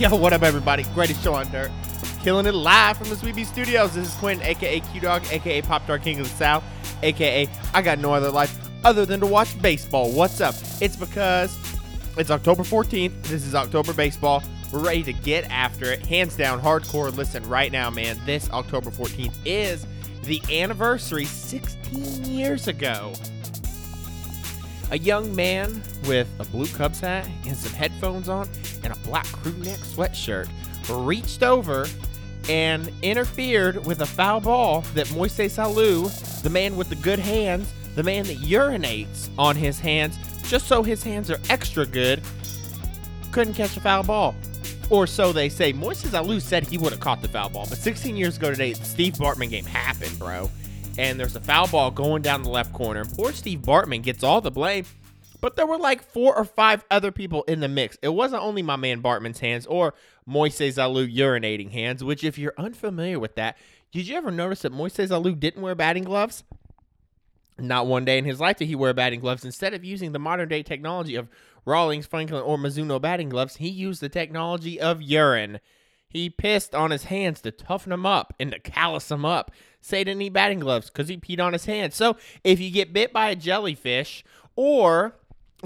Yo, 0.08 0.16
what 0.16 0.32
up, 0.32 0.42
everybody? 0.42 0.82
Greatest 0.94 1.22
show 1.22 1.34
on 1.34 1.46
dirt. 1.50 1.70
Killing 2.22 2.46
it 2.46 2.54
live 2.54 2.96
from 2.96 3.10
the 3.10 3.16
Sweet 3.16 3.34
Bee 3.34 3.44
Studios. 3.44 3.94
This 3.94 4.08
is 4.08 4.14
Quinn, 4.14 4.40
aka 4.40 4.80
Q 4.80 5.00
Dog, 5.02 5.22
aka 5.30 5.60
Pop 5.60 5.86
Tart 5.86 6.00
King 6.00 6.20
of 6.20 6.26
the 6.26 6.34
South, 6.36 6.64
aka 7.02 7.46
I 7.74 7.82
got 7.82 7.98
no 7.98 8.14
other 8.14 8.30
life 8.30 8.58
other 8.82 9.04
than 9.04 9.20
to 9.20 9.26
watch 9.26 9.60
baseball. 9.60 10.10
What's 10.10 10.40
up? 10.40 10.54
It's 10.80 10.96
because 10.96 11.54
it's 12.16 12.30
October 12.30 12.62
14th. 12.62 13.24
This 13.24 13.46
is 13.46 13.54
October 13.54 13.92
Baseball. 13.92 14.42
We're 14.72 14.82
ready 14.82 15.02
to 15.02 15.12
get 15.12 15.44
after 15.50 15.92
it. 15.92 16.00
Hands 16.06 16.34
down, 16.34 16.62
hardcore. 16.62 17.14
Listen, 17.14 17.46
right 17.46 17.70
now, 17.70 17.90
man, 17.90 18.18
this 18.24 18.48
October 18.52 18.88
14th 18.90 19.34
is 19.44 19.84
the 20.22 20.40
anniversary 20.50 21.26
16 21.26 22.24
years 22.24 22.68
ago. 22.68 23.12
A 24.92 24.98
young 24.98 25.36
man 25.36 25.82
with 26.06 26.26
a 26.38 26.44
blue 26.44 26.68
Cubs 26.68 27.00
hat 27.00 27.28
and 27.46 27.54
some 27.54 27.74
headphones 27.74 28.30
on 28.30 28.48
and 28.82 28.92
a 28.92 28.96
black 28.96 29.26
crew 29.26 29.52
neck 29.52 29.78
sweatshirt 29.78 30.48
reached 30.88 31.42
over 31.42 31.86
and 32.48 32.90
interfered 33.02 33.84
with 33.86 34.00
a 34.00 34.06
foul 34.06 34.40
ball 34.40 34.80
that 34.94 35.12
Moise 35.12 35.36
Alou, 35.56 36.42
the 36.42 36.50
man 36.50 36.76
with 36.76 36.88
the 36.88 36.96
good 36.96 37.18
hands, 37.18 37.72
the 37.94 38.02
man 38.02 38.24
that 38.26 38.38
urinates 38.38 39.28
on 39.38 39.56
his 39.56 39.78
hands, 39.78 40.16
just 40.48 40.66
so 40.66 40.82
his 40.82 41.02
hands 41.02 41.30
are 41.30 41.38
extra 41.48 41.86
good, 41.86 42.20
couldn't 43.30 43.54
catch 43.54 43.76
a 43.76 43.80
foul 43.80 44.02
ball. 44.02 44.34
Or 44.88 45.06
so 45.06 45.32
they 45.32 45.48
say. 45.48 45.72
Moise 45.72 46.02
Alou 46.02 46.42
said 46.42 46.66
he 46.66 46.76
would 46.76 46.90
have 46.90 47.00
caught 47.00 47.22
the 47.22 47.28
foul 47.28 47.50
ball, 47.50 47.66
but 47.68 47.78
16 47.78 48.16
years 48.16 48.36
ago 48.36 48.50
today, 48.50 48.72
the 48.72 48.84
Steve 48.84 49.14
Bartman 49.14 49.50
game 49.50 49.64
happened, 49.64 50.18
bro. 50.18 50.50
And 50.98 51.20
there's 51.20 51.36
a 51.36 51.40
foul 51.40 51.68
ball 51.68 51.92
going 51.92 52.22
down 52.22 52.42
the 52.42 52.50
left 52.50 52.72
corner. 52.72 53.04
Poor 53.04 53.32
Steve 53.32 53.60
Bartman 53.60 54.02
gets 54.02 54.24
all 54.24 54.40
the 54.40 54.50
blame. 54.50 54.84
But 55.40 55.56
there 55.56 55.66
were 55.66 55.78
like 55.78 56.02
four 56.02 56.36
or 56.36 56.44
five 56.44 56.84
other 56.90 57.10
people 57.10 57.42
in 57.44 57.60
the 57.60 57.68
mix. 57.68 57.96
It 58.02 58.10
wasn't 58.10 58.42
only 58.42 58.62
my 58.62 58.76
man 58.76 59.00
Bartman's 59.00 59.40
hands 59.40 59.66
or 59.66 59.94
Moises 60.28 60.74
Alou 60.74 61.12
urinating 61.12 61.70
hands, 61.70 62.04
which, 62.04 62.24
if 62.24 62.38
you're 62.38 62.54
unfamiliar 62.58 63.18
with 63.18 63.36
that, 63.36 63.56
did 63.92 64.06
you 64.06 64.16
ever 64.16 64.30
notice 64.30 64.62
that 64.62 64.72
Moises 64.72 65.08
Alou 65.08 65.38
didn't 65.38 65.62
wear 65.62 65.74
batting 65.74 66.04
gloves? 66.04 66.44
Not 67.58 67.86
one 67.86 68.04
day 68.04 68.18
in 68.18 68.24
his 68.24 68.40
life 68.40 68.56
did 68.56 68.68
he 68.68 68.74
wear 68.74 68.94
batting 68.94 69.20
gloves. 69.20 69.44
Instead 69.44 69.74
of 69.74 69.84
using 69.84 70.12
the 70.12 70.18
modern 70.18 70.48
day 70.48 70.62
technology 70.62 71.14
of 71.16 71.28
Rawlings, 71.64 72.06
Franklin, 72.06 72.42
or 72.42 72.56
Mizuno 72.56 73.00
batting 73.00 73.28
gloves, 73.28 73.56
he 73.56 73.68
used 73.68 74.00
the 74.00 74.08
technology 74.08 74.80
of 74.80 75.02
urine. 75.02 75.60
He 76.08 76.28
pissed 76.28 76.74
on 76.74 76.90
his 76.90 77.04
hands 77.04 77.40
to 77.42 77.50
toughen 77.50 77.90
them 77.90 78.04
up 78.04 78.34
and 78.40 78.52
to 78.52 78.58
callus 78.58 79.08
them 79.08 79.24
up. 79.24 79.52
Say 79.80 80.04
didn't 80.04 80.18
need 80.18 80.32
batting 80.32 80.60
gloves 80.60 80.90
because 80.90 81.08
he 81.08 81.16
peed 81.16 81.40
on 81.40 81.52
his 81.52 81.66
hands. 81.66 81.94
So 81.94 82.16
if 82.42 82.60
you 82.60 82.70
get 82.70 82.92
bit 82.92 83.12
by 83.12 83.30
a 83.30 83.36
jellyfish 83.36 84.24
or 84.56 85.14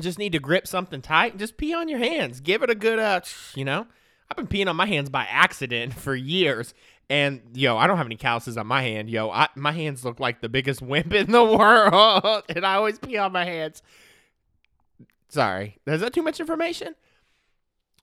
just 0.00 0.18
need 0.18 0.32
to 0.32 0.38
grip 0.38 0.66
something 0.66 1.02
tight, 1.02 1.36
just 1.36 1.56
pee 1.56 1.74
on 1.74 1.88
your 1.88 1.98
hands. 1.98 2.40
Give 2.40 2.62
it 2.62 2.70
a 2.70 2.74
good, 2.74 2.98
uh, 2.98 3.20
you 3.54 3.64
know. 3.64 3.86
I've 4.30 4.36
been 4.36 4.46
peeing 4.46 4.70
on 4.70 4.76
my 4.76 4.86
hands 4.86 5.10
by 5.10 5.24
accident 5.24 5.94
for 5.94 6.14
years. 6.14 6.74
And 7.10 7.42
yo, 7.52 7.76
I 7.76 7.86
don't 7.86 7.98
have 7.98 8.06
any 8.06 8.16
calluses 8.16 8.56
on 8.56 8.66
my 8.66 8.82
hand. 8.82 9.10
Yo, 9.10 9.30
I, 9.30 9.48
my 9.54 9.72
hands 9.72 10.04
look 10.04 10.20
like 10.20 10.40
the 10.40 10.48
biggest 10.48 10.80
wimp 10.82 11.12
in 11.12 11.30
the 11.30 11.44
world, 11.44 12.44
and 12.48 12.64
I 12.64 12.74
always 12.74 12.98
pee 12.98 13.18
on 13.18 13.32
my 13.32 13.44
hands. 13.44 13.82
Sorry, 15.28 15.78
is 15.86 16.00
that 16.00 16.14
too 16.14 16.22
much 16.22 16.40
information? 16.40 16.94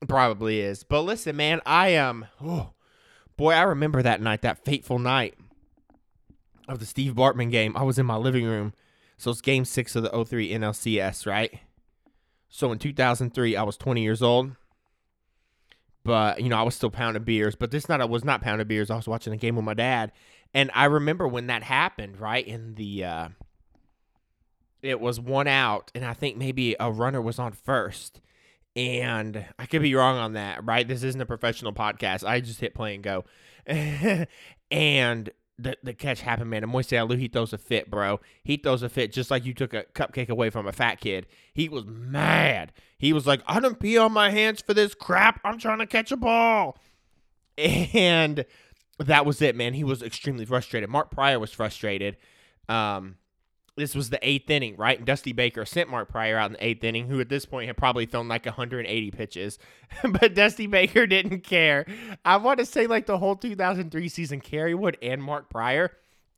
Probably 0.07 0.59
is. 0.59 0.83
But 0.83 1.01
listen, 1.01 1.35
man, 1.35 1.61
I 1.65 1.89
am. 1.89 2.27
Um, 2.39 2.47
oh, 2.47 2.69
boy, 3.37 3.53
I 3.53 3.61
remember 3.63 4.01
that 4.01 4.21
night, 4.21 4.41
that 4.41 4.63
fateful 4.65 4.99
night 4.99 5.35
of 6.67 6.79
the 6.79 6.85
Steve 6.85 7.13
Bartman 7.13 7.51
game. 7.51 7.75
I 7.77 7.83
was 7.83 7.97
in 7.97 8.05
my 8.05 8.17
living 8.17 8.45
room. 8.45 8.73
So 9.17 9.29
it's 9.31 9.41
game 9.41 9.65
six 9.65 9.95
of 9.95 10.03
the 10.03 10.25
03 10.25 10.51
NLCS, 10.51 11.27
right? 11.27 11.59
So 12.51 12.71
in 12.71 12.77
2003, 12.77 13.55
I 13.55 13.63
was 13.63 13.77
20 13.77 14.03
years 14.03 14.21
old 14.21 14.51
but 16.03 16.41
you 16.41 16.49
know 16.49 16.57
I 16.57 16.63
was 16.63 16.75
still 16.75 16.89
pounding 16.89 17.23
beers. 17.23 17.55
But 17.55 17.71
this 17.71 17.89
night 17.89 18.01
I 18.01 18.05
was 18.05 18.23
not 18.23 18.41
pounding 18.41 18.67
beers. 18.67 18.89
I 18.89 18.95
was 18.95 19.07
watching 19.07 19.33
a 19.33 19.37
game 19.37 19.55
with 19.55 19.65
my 19.65 19.73
dad, 19.73 20.11
and 20.53 20.71
I 20.73 20.85
remember 20.85 21.27
when 21.27 21.47
that 21.47 21.63
happened. 21.63 22.19
Right 22.19 22.45
in 22.45 22.75
the, 22.75 23.05
uh, 23.05 23.27
it 24.81 24.99
was 24.99 25.19
one 25.19 25.47
out, 25.47 25.91
and 25.93 26.05
I 26.05 26.13
think 26.13 26.37
maybe 26.37 26.75
a 26.79 26.91
runner 26.91 27.21
was 27.21 27.39
on 27.39 27.53
first, 27.53 28.21
and 28.75 29.45
I 29.59 29.65
could 29.65 29.81
be 29.81 29.95
wrong 29.95 30.17
on 30.17 30.33
that. 30.33 30.65
Right, 30.65 30.87
this 30.87 31.03
isn't 31.03 31.21
a 31.21 31.25
professional 31.25 31.73
podcast. 31.73 32.27
I 32.27 32.39
just 32.41 32.59
hit 32.59 32.73
play 32.73 32.95
and 32.95 33.03
go, 33.03 33.25
and 34.71 35.29
the, 35.61 35.77
the 35.83 35.93
catch 35.93 36.21
happened, 36.21 36.49
man. 36.49 36.63
And 36.63 36.71
Moise 36.71 36.87
Alou, 36.87 37.17
he 37.17 37.27
throws 37.27 37.53
a 37.53 37.57
fit, 37.57 37.89
bro. 37.89 38.19
He 38.43 38.57
throws 38.57 38.83
a 38.83 38.89
fit 38.89 39.11
just 39.11 39.29
like 39.29 39.45
you 39.45 39.53
took 39.53 39.73
a 39.73 39.85
cupcake 39.93 40.29
away 40.29 40.49
from 40.49 40.67
a 40.67 40.71
fat 40.71 40.99
kid. 40.99 41.27
He 41.53 41.69
was 41.69 41.85
mad. 41.85 42.73
He 42.97 43.13
was 43.13 43.27
like, 43.27 43.41
I 43.47 43.59
didn't 43.59 43.79
pee 43.79 43.97
on 43.97 44.11
my 44.11 44.29
hands 44.29 44.61
for 44.61 44.73
this 44.73 44.93
crap. 44.93 45.39
I'm 45.43 45.57
trying 45.57 45.79
to 45.79 45.87
catch 45.87 46.11
a 46.11 46.17
ball. 46.17 46.77
And 47.57 48.45
that 48.97 49.25
was 49.25 49.41
it, 49.41 49.55
man. 49.55 49.73
He 49.73 49.83
was 49.83 50.01
extremely 50.01 50.45
frustrated. 50.45 50.89
Mark 50.89 51.11
Prior 51.11 51.37
was 51.37 51.51
frustrated. 51.51 52.17
Um, 52.69 53.17
this 53.77 53.95
was 53.95 54.09
the 54.09 54.19
eighth 54.27 54.49
inning, 54.49 54.75
right? 54.75 54.97
And 54.97 55.07
Dusty 55.07 55.31
Baker 55.31 55.65
sent 55.65 55.89
Mark 55.89 56.09
Prior 56.09 56.37
out 56.37 56.47
in 56.47 56.53
the 56.53 56.65
eighth 56.65 56.83
inning, 56.83 57.07
who 57.07 57.19
at 57.19 57.29
this 57.29 57.45
point 57.45 57.67
had 57.67 57.77
probably 57.77 58.05
thrown 58.05 58.27
like 58.27 58.45
180 58.45 59.11
pitches. 59.11 59.59
but 60.03 60.33
Dusty 60.33 60.67
Baker 60.67 61.07
didn't 61.07 61.41
care. 61.41 61.85
I 62.25 62.37
want 62.37 62.59
to 62.59 62.65
say 62.65 62.87
like 62.87 63.05
the 63.05 63.17
whole 63.17 63.35
2003 63.35 64.09
season, 64.09 64.41
Kerry 64.41 64.75
Wood 64.75 64.97
and 65.01 65.23
Mark 65.23 65.49
Prior 65.49 65.91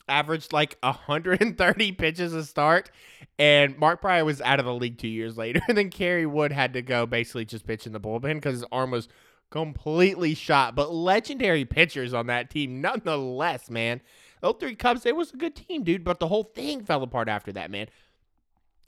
averaged 0.07 0.53
like 0.53 0.77
130 0.81 1.91
pitches 1.93 2.33
a 2.33 2.43
start. 2.43 2.91
And 3.39 3.77
Mark 3.77 4.01
Prior 4.01 4.23
was 4.23 4.41
out 4.41 4.59
of 4.59 4.65
the 4.65 4.73
league 4.73 4.97
two 4.97 5.07
years 5.07 5.37
later. 5.37 5.61
And 5.67 5.77
then 5.77 5.89
Kerry 5.89 6.25
Wood 6.25 6.51
had 6.51 6.73
to 6.73 6.81
go 6.81 7.05
basically 7.05 7.45
just 7.45 7.65
pitch 7.65 7.87
in 7.87 7.93
the 7.93 7.99
bullpen 7.99 8.35
because 8.35 8.55
his 8.55 8.65
arm 8.71 8.91
was 8.91 9.07
completely 9.49 10.35
shot. 10.35 10.75
But 10.75 10.93
legendary 10.93 11.65
pitchers 11.65 12.13
on 12.13 12.27
that 12.27 12.49
team, 12.49 12.79
nonetheless, 12.81 13.69
man. 13.69 14.01
03 14.43 14.75
Cubs, 14.75 15.05
it 15.05 15.15
was 15.15 15.31
a 15.31 15.37
good 15.37 15.55
team, 15.55 15.83
dude, 15.83 16.03
but 16.03 16.19
the 16.19 16.27
whole 16.27 16.43
thing 16.43 16.83
fell 16.83 17.03
apart 17.03 17.29
after 17.29 17.51
that, 17.53 17.71
man. 17.71 17.87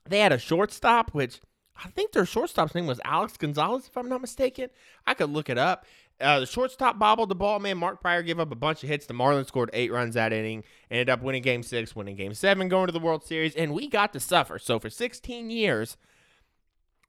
They 0.07 0.19
had 0.19 0.31
a 0.31 0.37
shortstop, 0.37 1.11
which 1.11 1.39
I 1.83 1.89
think 1.89 2.11
their 2.11 2.25
shortstop's 2.25 2.75
name 2.75 2.87
was 2.87 3.01
Alex 3.03 3.37
Gonzalez, 3.37 3.87
if 3.87 3.97
I'm 3.97 4.09
not 4.09 4.21
mistaken. 4.21 4.69
I 5.07 5.13
could 5.13 5.29
look 5.29 5.49
it 5.49 5.57
up. 5.57 5.85
Uh, 6.19 6.39
the 6.39 6.45
shortstop 6.45 6.97
bobbled 6.97 7.29
the 7.29 7.35
ball, 7.35 7.59
man. 7.59 7.77
Mark 7.77 7.99
Prior 7.99 8.21
gave 8.21 8.39
up 8.39 8.51
a 8.51 8.55
bunch 8.55 8.83
of 8.83 8.89
hits. 8.89 9.05
The 9.05 9.13
Marlins 9.13 9.47
scored 9.47 9.69
eight 9.73 9.91
runs 9.91 10.13
that 10.13 10.31
inning, 10.31 10.63
ended 10.89 11.09
up 11.09 11.21
winning 11.21 11.41
game 11.41 11.63
six, 11.63 11.95
winning 11.95 12.15
game 12.15 12.33
seven, 12.33 12.69
going 12.69 12.87
to 12.87 12.93
the 12.93 12.99
World 12.99 13.25
Series, 13.25 13.55
and 13.55 13.73
we 13.73 13.89
got 13.89 14.13
to 14.13 14.19
suffer. 14.19 14.57
So 14.57 14.79
for 14.79 14.89
16 14.89 15.49
years, 15.49 15.97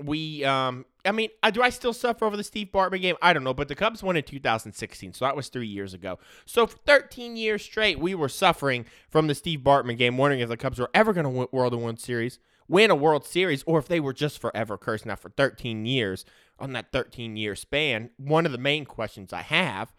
we 0.03 0.45
um 0.45 0.85
I 1.05 1.13
mean, 1.13 1.31
do 1.53 1.63
I 1.63 1.71
still 1.71 1.93
suffer 1.93 2.25
over 2.25 2.37
the 2.37 2.43
Steve 2.43 2.69
Bartman 2.73 3.01
game? 3.01 3.15
I 3.23 3.33
don't 3.33 3.45
know, 3.45 3.55
but 3.55 3.69
the 3.69 3.77
Cubs 3.77 4.03
won 4.03 4.17
in 4.17 4.25
2016, 4.25 5.13
so 5.13 5.25
that 5.25 5.37
was 5.37 5.49
three 5.49 5.69
years 5.69 5.95
ago. 5.95 6.19
So 6.45 6.67
for 6.67 6.77
13 6.79 7.37
years 7.37 7.63
straight, 7.63 8.01
we 8.01 8.15
were 8.15 8.29
suffering 8.29 8.87
from 9.09 9.29
the 9.29 9.35
Steve 9.35 9.61
Bartman 9.61 9.97
game, 9.97 10.17
wondering 10.17 10.41
if 10.41 10.49
the 10.49 10.57
Cubs 10.57 10.81
were 10.81 10.91
ever 10.93 11.13
going 11.13 11.25
to 11.25 11.31
win 11.31 11.47
World 11.53 11.81
One 11.81 11.97
Series, 11.97 12.41
win 12.67 12.91
a 12.91 12.97
World 12.97 13.25
Series, 13.25 13.63
or 13.67 13.79
if 13.79 13.87
they 13.87 14.01
were 14.01 14.13
just 14.13 14.41
forever 14.41 14.77
cursed. 14.77 15.07
Now, 15.07 15.15
for 15.15 15.31
13 15.31 15.87
years, 15.87 16.25
on 16.59 16.73
that 16.73 16.93
13 16.93 17.37
year 17.37 17.55
span, 17.55 18.11
one 18.17 18.47
of 18.47 18.53
the 18.53 18.59
main 18.59 18.85
questions 18.85 19.33
I 19.33 19.43
have 19.43 19.93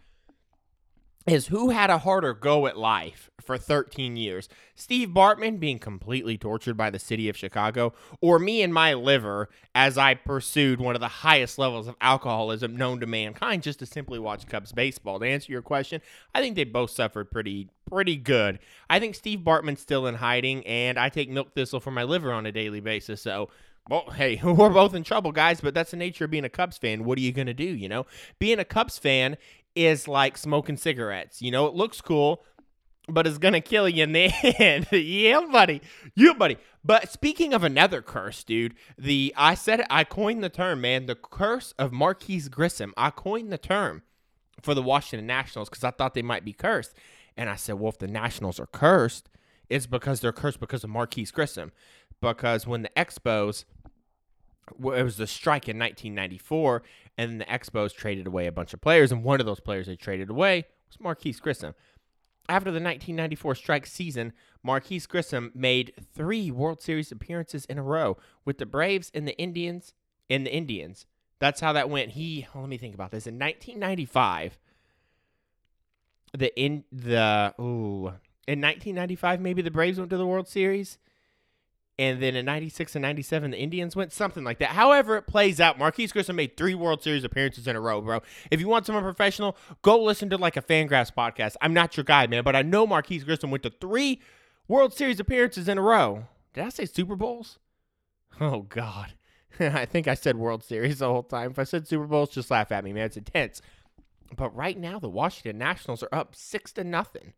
is 1.28 1.48
who 1.48 1.70
had 1.70 1.90
a 1.90 1.98
harder 2.00 2.34
go 2.34 2.68
at 2.68 2.78
life 2.78 3.30
for 3.42 3.58
13 3.58 4.16
years? 4.16 4.48
Steve 4.76 5.10
Bartman 5.10 5.60
being 5.60 5.78
completely 5.78 6.38
tortured 6.38 6.76
by 6.78 6.90
the 6.90 7.00
city 7.00 7.28
of 7.28 7.36
Chicago, 7.36 7.94
or 8.22 8.40
me 8.40 8.62
and 8.62 8.74
my 8.74 8.94
liver 8.94 9.50
as 9.76 9.98
I 9.98 10.14
pursued 10.14 10.80
one 10.80 10.96
of 10.96 11.02
the 11.02 11.08
highest 11.08 11.60
levels 11.60 11.88
of 11.88 11.96
alcoholism 12.00 12.78
known 12.78 13.02
to 13.02 13.06
mankind 13.06 13.64
just 13.64 13.80
to 13.80 13.86
simply 13.86 14.20
watch 14.20 14.48
Cubs 14.48 14.72
baseball? 14.72 15.20
To 15.20 15.28
answer 15.28 15.52
your 15.52 15.62
question, 15.62 16.02
I 16.34 16.42
think 16.42 16.56
they 16.56 16.64
both 16.64 16.92
suffered 16.92 17.30
pretty 17.30 17.70
pretty 17.90 18.16
good. 18.16 18.60
I 18.90 19.00
think 19.00 19.16
Steve 19.16 19.40
Bartman's 19.40 19.82
still 19.82 20.08
in 20.08 20.16
hiding, 20.16 20.66
and 20.66 20.98
I 20.98 21.10
take 21.10 21.30
milk 21.30 21.54
thistle 21.54 21.80
for 21.80 21.92
my 21.92 22.04
liver 22.04 22.32
on 22.32 22.46
a 22.46 22.52
daily 22.52 22.80
basis, 22.80 23.22
so 23.22 23.50
well, 23.90 24.10
hey, 24.12 24.40
we're 24.44 24.70
both 24.70 24.94
in 24.94 25.04
trouble, 25.04 25.32
guys, 25.32 25.62
but 25.62 25.74
that's 25.74 25.92
the 25.92 25.98
nature 25.98 26.26
of 26.26 26.32
being 26.32 26.46
a 26.46 26.50
Cubs 26.50 26.78
fan. 26.78 27.04
What 27.04 27.18
are 27.18 27.22
you 27.22 27.32
going 27.32 27.48
to 27.48 27.54
do? 27.54 27.64
You 27.64 27.90
know, 27.90 28.06
being 28.40 28.60
a 28.60 28.66
Cubs 28.66 28.98
fan 28.98 29.38
is 29.78 30.08
like 30.08 30.38
smoking 30.38 30.78
cigarettes. 30.78 31.42
You 31.42 31.52
know, 31.52 31.68
it 31.68 31.74
looks 31.74 32.02
cool, 32.02 32.44
but 33.08 33.28
it's 33.28 33.38
gonna 33.38 33.62
kill 33.62 33.88
you 33.88 34.04
in 34.04 34.12
the 34.12 34.32
end. 34.60 34.88
yeah, 34.92 35.42
buddy. 35.52 35.82
You, 36.16 36.34
buddy. 36.34 36.58
But 36.84 37.12
speaking 37.12 37.54
of 37.54 37.64
another 37.64 38.02
curse, 38.02 38.44
dude, 38.44 38.76
the 38.98 39.34
I 39.38 39.56
said 39.56 39.86
I 39.90 40.04
coined 40.04 40.44
the 40.44 40.50
term, 40.50 40.82
man, 40.82 41.06
the 41.06 41.16
curse 41.16 41.74
of 41.78 41.92
Marquis 41.92 42.48
Grissom. 42.50 42.94
I 42.98 43.10
coined 43.10 43.52
the 43.52 43.58
term 43.58 44.04
for 44.62 44.74
the 44.74 44.82
Washington 44.82 45.28
Nationals 45.28 45.70
because 45.70 45.84
I 45.84 45.92
thought 45.92 46.14
they 46.14 46.22
might 46.22 46.46
be 46.46 46.54
cursed. 46.54 46.94
And 47.36 47.50
I 47.50 47.56
said, 47.56 47.76
well, 47.76 47.90
if 47.90 48.00
the 48.00 48.08
Nationals 48.08 48.60
are 48.60 48.66
cursed, 48.66 49.30
it's 49.70 49.86
because 49.86 50.22
they're 50.22 50.32
cursed 50.32 50.60
because 50.60 50.84
of 50.84 50.90
Marquis 50.90 51.26
Grissom. 51.26 51.72
Because 52.20 52.66
when 52.66 52.82
the 52.82 52.90
Expos 52.98 53.66
it 54.72 55.04
was 55.04 55.18
the 55.18 55.28
strike 55.28 55.68
in 55.70 55.78
1994, 55.78 56.84
and 57.18 57.42
the 57.42 57.46
Expos 57.46 57.94
traded 57.94 58.28
away 58.28 58.48
a 58.48 58.52
bunch 58.52 58.74
of 58.74 58.82
players, 58.82 59.12
and 59.12 59.24
one 59.24 59.40
of 59.40 59.46
those 59.46 59.60
players 59.60 59.88
they 59.88 59.96
traded 59.96 60.30
away 60.30 60.66
was 60.88 61.00
Marquis 61.00 61.34
Grissom. 61.34 61.74
After 62.50 62.72
the 62.72 62.80
1994 62.80 63.56
strike 63.56 63.86
season, 63.86 64.32
Marquis 64.64 65.02
Grissom 65.08 65.52
made 65.54 65.94
three 66.14 66.50
World 66.50 66.82
Series 66.82 67.12
appearances 67.12 67.66
in 67.66 67.78
a 67.78 67.84
row 67.84 68.18
with 68.46 68.58
the 68.58 68.66
Braves 68.66 69.12
and 69.14 69.28
the 69.28 69.38
Indians. 69.38 69.94
In 70.30 70.44
the 70.44 70.54
Indians, 70.54 71.06
That's 71.40 71.62
how 71.62 71.72
that 71.72 71.90
went. 71.90 72.12
He 72.12 72.48
well, 72.54 72.64
let 72.64 72.70
me 72.70 72.78
think 72.78 72.94
about 72.94 73.12
this. 73.12 73.28
In 73.28 73.40
1995, 73.40 74.58
the 76.38 76.60
in 76.60 76.84
the 76.92 77.54
ooh 77.60 78.12
in 78.48 78.62
1995 78.62 79.40
maybe 79.40 79.62
the 79.62 79.72
Braves 79.72 79.98
went 79.98 80.10
to 80.10 80.18
the 80.18 80.28
World 80.28 80.48
Series. 80.48 80.98
And 82.00 82.22
then 82.22 82.36
in 82.36 82.46
96 82.46 82.96
and 82.96 83.02
97, 83.02 83.52
the 83.52 83.58
Indians 83.58 83.96
went 83.96 84.14
something 84.14 84.44
like 84.44 84.60
that. 84.60 84.70
However, 84.70 85.18
it 85.18 85.24
plays 85.24 85.60
out. 85.60 85.80
Marquis 85.80 86.08
Grissom 86.08 86.36
made 86.36 86.56
three 86.56 86.76
World 86.76 87.02
Series 87.02 87.24
appearances 87.24 87.68
in 87.68 87.76
a 87.76 87.82
row, 87.82 88.02
bro. 88.02 88.22
If 88.52 88.60
you 88.60 88.68
want 88.68 88.86
someone 88.86 89.04
professional, 89.04 89.58
go 89.82 90.02
listen 90.04 90.30
to 90.30 90.38
like 90.38 90.58
a 90.58 90.62
Fangraphs 90.62 91.12
podcast. 91.12 91.56
I'm 91.60 91.74
not 91.74 91.98
your 91.98 92.04
guy, 92.04 92.28
man, 92.28 92.44
but 92.44 92.56
I 92.56 92.62
know 92.62 92.86
Marquis 92.86 93.20
Grissom 93.20 93.50
went 93.50 93.64
to 93.64 93.72
three 93.72 94.22
World 94.68 94.94
Series 94.94 95.20
appearances 95.20 95.68
in 95.68 95.80
a 95.80 95.82
row. 95.82 96.26
Did 96.54 96.66
I 96.66 96.70
say 96.70 96.86
Super 96.86 97.16
Bowls? 97.16 97.58
Oh, 98.40 98.62
God. 98.62 99.14
I 99.60 99.86
think 99.86 100.08
I 100.08 100.14
said 100.14 100.38
World 100.38 100.64
Series 100.64 101.00
the 101.00 101.08
whole 101.08 101.24
time. 101.24 101.52
If 101.52 101.60
I 101.60 101.64
said 101.64 101.88
Super 101.88 102.06
Bowls, 102.06 102.30
just 102.30 102.52
laugh 102.52 102.72
at 102.72 102.84
me, 102.84 102.94
man. 102.94 103.06
It's 103.06 103.18
intense. 103.18 103.62
But 104.36 104.56
right 104.56 104.78
now, 104.78 105.00
the 105.00 105.10
Washington 105.10 105.58
Nationals 105.58 106.04
are 106.04 106.10
up 106.12 106.36
six 106.36 106.72
to 106.74 106.84
nothing 106.84 107.34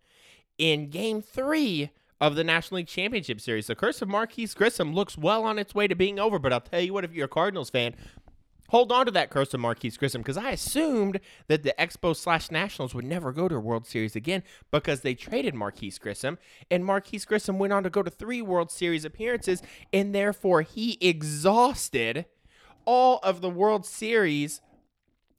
in 0.57 0.89
Game 0.89 1.21
Three 1.21 1.91
of 2.21 2.36
the 2.36 2.44
National 2.44 2.77
League 2.77 2.88
Championship 2.88 3.39
Series. 3.39 3.68
The 3.68 3.75
curse 3.75 4.01
of 4.01 4.10
Marquis 4.10 4.48
Grissom 4.48 4.94
looks 4.94 5.18
well 5.18 5.44
on 5.44 5.57
its 5.57 5.74
way 5.74 5.88
to 5.88 5.95
being 5.95 6.19
over. 6.19 6.39
But 6.39 6.54
I'll 6.54 6.62
tell 6.62 6.81
you 6.81 6.94
what, 6.94 7.06
if 7.06 7.13
you're 7.13 7.25
a 7.25 7.30
Cardinals 7.30 7.69
fan, 7.69 7.95
hold 8.69 8.92
on 8.92 9.06
to 9.06 9.12
that 9.12 9.30
curse 9.30 9.54
of 9.54 9.60
Marquis 9.60 9.92
Grissom 9.92 10.21
because 10.21 10.38
I 10.38 10.51
assumed 10.51 11.19
that 11.48 11.63
the 11.63 11.74
Expos 11.80 12.18
slash 12.18 12.51
Nationals 12.51 12.94
would 12.94 13.06
never 13.06 13.31
go 13.31 13.48
to 13.48 13.56
a 13.56 13.60
World 13.60 13.88
Series 13.88 14.16
again 14.16 14.44
because 14.71 15.01
they 15.01 15.16
traded 15.16 15.56
Marquis 15.56 15.94
Grissom, 16.00 16.38
and 16.69 16.86
Marquis 16.86 17.19
Grissom 17.19 17.57
went 17.60 17.74
on 17.74 17.83
to 17.83 17.89
go 17.89 18.04
to 18.04 18.12
three 18.12 18.42
World 18.42 18.71
Series 18.71 19.06
appearances, 19.06 19.62
and 19.92 20.13
therefore 20.13 20.62
he 20.62 20.98
exhausted 21.01 22.25
all 22.86 23.19
of 23.24 23.42
the 23.42 23.50
World 23.50 23.86
Series 23.86 24.62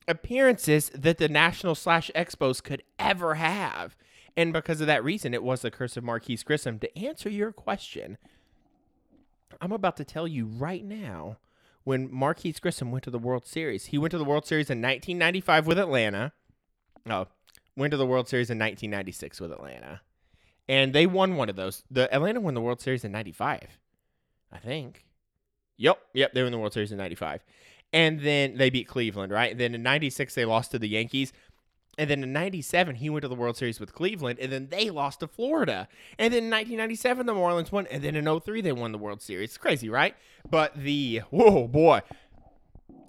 appearances 0.08 0.90
that 0.90 1.18
the 1.18 1.28
National 1.28 1.74
slash 1.74 2.10
Expos 2.14 2.62
could 2.62 2.82
ever 2.98 3.34
have. 3.34 3.96
And 4.36 4.52
because 4.52 4.80
of 4.80 4.86
that 4.86 5.04
reason, 5.04 5.34
it 5.34 5.42
was 5.42 5.62
the 5.62 5.70
curse 5.70 5.96
of 5.96 6.04
Marquis 6.04 6.38
Grissom. 6.44 6.78
To 6.78 6.98
answer 6.98 7.28
your 7.28 7.52
question, 7.52 8.16
I'm 9.60 9.72
about 9.72 9.96
to 9.98 10.04
tell 10.04 10.28
you 10.28 10.46
right 10.46 10.84
now 10.84 11.38
when 11.84 12.12
Marquis 12.12 12.56
Grissom 12.60 12.90
went 12.90 13.04
to 13.04 13.10
the 13.10 13.18
World 13.18 13.46
Series. 13.46 13.86
He 13.86 13.98
went 13.98 14.12
to 14.12 14.18
the 14.18 14.24
World 14.24 14.46
Series 14.46 14.70
in 14.70 14.78
1995 14.78 15.66
with 15.66 15.78
Atlanta. 15.78 16.32
Oh, 17.08 17.26
went 17.76 17.90
to 17.90 17.96
the 17.96 18.06
World 18.06 18.28
Series 18.28 18.50
in 18.50 18.58
1996 18.58 19.40
with 19.40 19.52
Atlanta. 19.52 20.02
And 20.68 20.92
they 20.92 21.06
won 21.06 21.36
one 21.36 21.48
of 21.48 21.56
those. 21.56 21.82
The 21.90 22.12
Atlanta 22.14 22.40
won 22.40 22.54
the 22.54 22.60
World 22.60 22.80
Series 22.80 23.04
in 23.04 23.12
95. 23.12 23.78
I 24.52 24.58
think. 24.58 25.04
Yep, 25.78 25.98
yep, 26.12 26.32
they 26.32 26.42
won 26.42 26.52
the 26.52 26.58
World 26.58 26.72
Series 26.72 26.92
in 26.92 26.98
95. 26.98 27.42
And 27.92 28.20
then 28.20 28.56
they 28.56 28.70
beat 28.70 28.86
Cleveland, 28.86 29.32
right? 29.32 29.50
And 29.50 29.60
then 29.60 29.74
in 29.74 29.82
96 29.82 30.34
they 30.34 30.44
lost 30.44 30.70
to 30.70 30.78
the 30.78 30.88
Yankees. 30.88 31.32
And 31.98 32.08
then 32.08 32.22
in 32.22 32.32
97, 32.32 32.96
he 32.96 33.10
went 33.10 33.22
to 33.22 33.28
the 33.28 33.34
World 33.34 33.56
Series 33.56 33.78
with 33.78 33.94
Cleveland, 33.94 34.38
and 34.40 34.50
then 34.50 34.68
they 34.70 34.90
lost 34.90 35.20
to 35.20 35.28
Florida. 35.28 35.88
And 36.18 36.32
then 36.32 36.44
in 36.44 36.50
1997, 36.50 37.26
the 37.26 37.34
Marlins 37.34 37.72
won, 37.72 37.86
and 37.88 38.02
then 38.02 38.16
in 38.16 38.40
03, 38.40 38.60
they 38.60 38.72
won 38.72 38.92
the 38.92 38.98
World 38.98 39.20
Series. 39.20 39.50
It's 39.50 39.58
crazy, 39.58 39.88
right? 39.88 40.14
But 40.48 40.74
the, 40.76 41.22
whoa, 41.30 41.68
boy. 41.68 42.00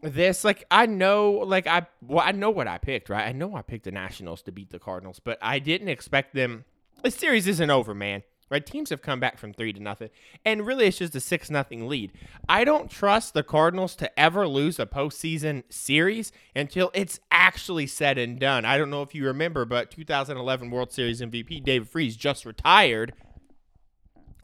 This, 0.01 0.43
like, 0.43 0.65
I 0.71 0.87
know, 0.87 1.31
like, 1.31 1.67
I, 1.67 1.85
well, 2.01 2.23
I 2.25 2.31
know 2.31 2.49
what 2.49 2.67
I 2.67 2.79
picked, 2.79 3.09
right? 3.09 3.27
I 3.27 3.31
know 3.31 3.55
I 3.55 3.61
picked 3.61 3.85
the 3.85 3.91
Nationals 3.91 4.41
to 4.43 4.51
beat 4.51 4.71
the 4.71 4.79
Cardinals, 4.79 5.21
but 5.23 5.37
I 5.41 5.59
didn't 5.59 5.89
expect 5.89 6.33
them. 6.33 6.65
The 7.03 7.11
series 7.11 7.47
isn't 7.47 7.69
over, 7.69 7.93
man 7.93 8.23
right? 8.51 8.65
Teams 8.65 8.91
have 8.91 9.01
come 9.01 9.19
back 9.19 9.39
from 9.39 9.53
three 9.53 9.73
to 9.73 9.79
nothing, 9.79 10.09
and 10.45 10.67
really 10.67 10.85
it's 10.85 10.97
just 10.97 11.15
a 11.15 11.19
six 11.19 11.49
nothing 11.49 11.87
lead. 11.87 12.11
I 12.47 12.63
don't 12.63 12.91
trust 12.91 13.33
the 13.33 13.41
Cardinals 13.41 13.95
to 13.95 14.19
ever 14.19 14.47
lose 14.47 14.77
a 14.77 14.85
postseason 14.85 15.63
series 15.69 16.31
until 16.55 16.91
it's 16.93 17.19
actually 17.31 17.87
said 17.87 18.17
and 18.17 18.39
done. 18.39 18.65
I 18.65 18.77
don't 18.77 18.89
know 18.89 19.01
if 19.01 19.15
you 19.15 19.25
remember, 19.25 19.65
but 19.65 19.89
2011 19.89 20.69
World 20.69 20.91
Series 20.91 21.21
MVP 21.21 21.63
David 21.63 21.89
Freese 21.89 22.15
just 22.15 22.45
retired. 22.45 23.13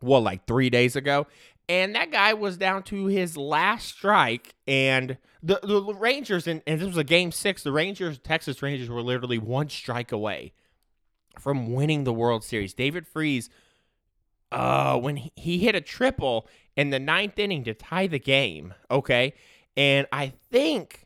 Well, 0.01 0.21
like 0.21 0.48
three 0.48 0.69
days 0.69 0.95
ago, 0.95 1.27
and 1.69 1.95
that 1.95 2.12
guy 2.12 2.33
was 2.33 2.57
down 2.57 2.83
to 2.83 3.07
his 3.07 3.36
last 3.36 3.89
strike 3.89 4.56
and 4.68 5.18
the, 5.44 5.59
the 5.62 5.94
rangers 5.94 6.48
and, 6.48 6.62
and 6.65 6.80
this 6.80 6.88
was 6.88 6.98
a 6.98 7.04
game 7.04 7.31
six 7.31 7.63
the 7.63 7.71
rangers 7.71 8.18
texas 8.19 8.62
rangers 8.62 8.89
were 8.89 9.01
literally 9.01 9.38
one 9.38 9.69
strike 9.69 10.12
away 10.12 10.54
from 11.39 11.74
winning 11.74 12.04
the 12.04 12.13
world 12.13 12.44
series 12.44 12.74
david 12.74 13.06
freese 13.06 13.50
uh, 14.52 14.98
when 14.98 15.18
he, 15.18 15.32
he 15.36 15.58
hit 15.60 15.76
a 15.76 15.82
triple 15.82 16.48
in 16.76 16.90
the 16.90 17.00
ninth 17.00 17.38
inning 17.40 17.64
to 17.66 17.74
tie 17.74 18.08
the 18.08 18.20
game. 18.20 18.74
Okay. 18.90 19.34
And 19.76 20.08
I 20.12 20.34
think, 20.52 21.06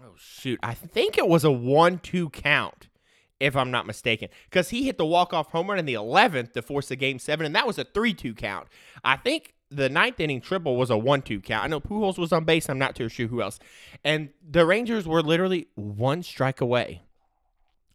oh, 0.00 0.14
shoot, 0.16 0.58
I 0.62 0.74
think 0.74 1.18
it 1.18 1.28
was 1.28 1.44
a 1.44 1.50
1 1.52 1.98
2 1.98 2.30
count, 2.30 2.88
if 3.40 3.56
I'm 3.56 3.70
not 3.70 3.86
mistaken, 3.86 4.28
because 4.48 4.70
he 4.70 4.84
hit 4.84 4.98
the 4.98 5.06
walk 5.06 5.32
off 5.32 5.50
home 5.50 5.68
run 5.68 5.78
in 5.78 5.86
the 5.86 5.94
11th 5.94 6.52
to 6.52 6.62
force 6.62 6.88
the 6.88 6.96
game 6.96 7.18
seven, 7.18 7.46
and 7.46 7.54
that 7.54 7.66
was 7.66 7.78
a 7.78 7.84
3 7.84 8.14
2 8.14 8.34
count. 8.34 8.68
I 9.02 9.16
think 9.16 9.54
the 9.70 9.88
ninth 9.88 10.20
inning 10.20 10.40
triple 10.40 10.76
was 10.76 10.90
a 10.90 10.96
one-two 10.96 11.40
count. 11.40 11.64
I 11.64 11.68
know 11.68 11.80
Pujols 11.80 12.18
was 12.18 12.32
on 12.32 12.44
base. 12.44 12.68
I'm 12.68 12.78
not 12.78 12.96
too 12.96 13.08
sure 13.08 13.26
who 13.26 13.42
else. 13.42 13.58
And 14.04 14.30
the 14.48 14.64
Rangers 14.64 15.06
were 15.06 15.22
literally 15.22 15.68
one 15.74 16.22
strike 16.22 16.60
away. 16.60 17.02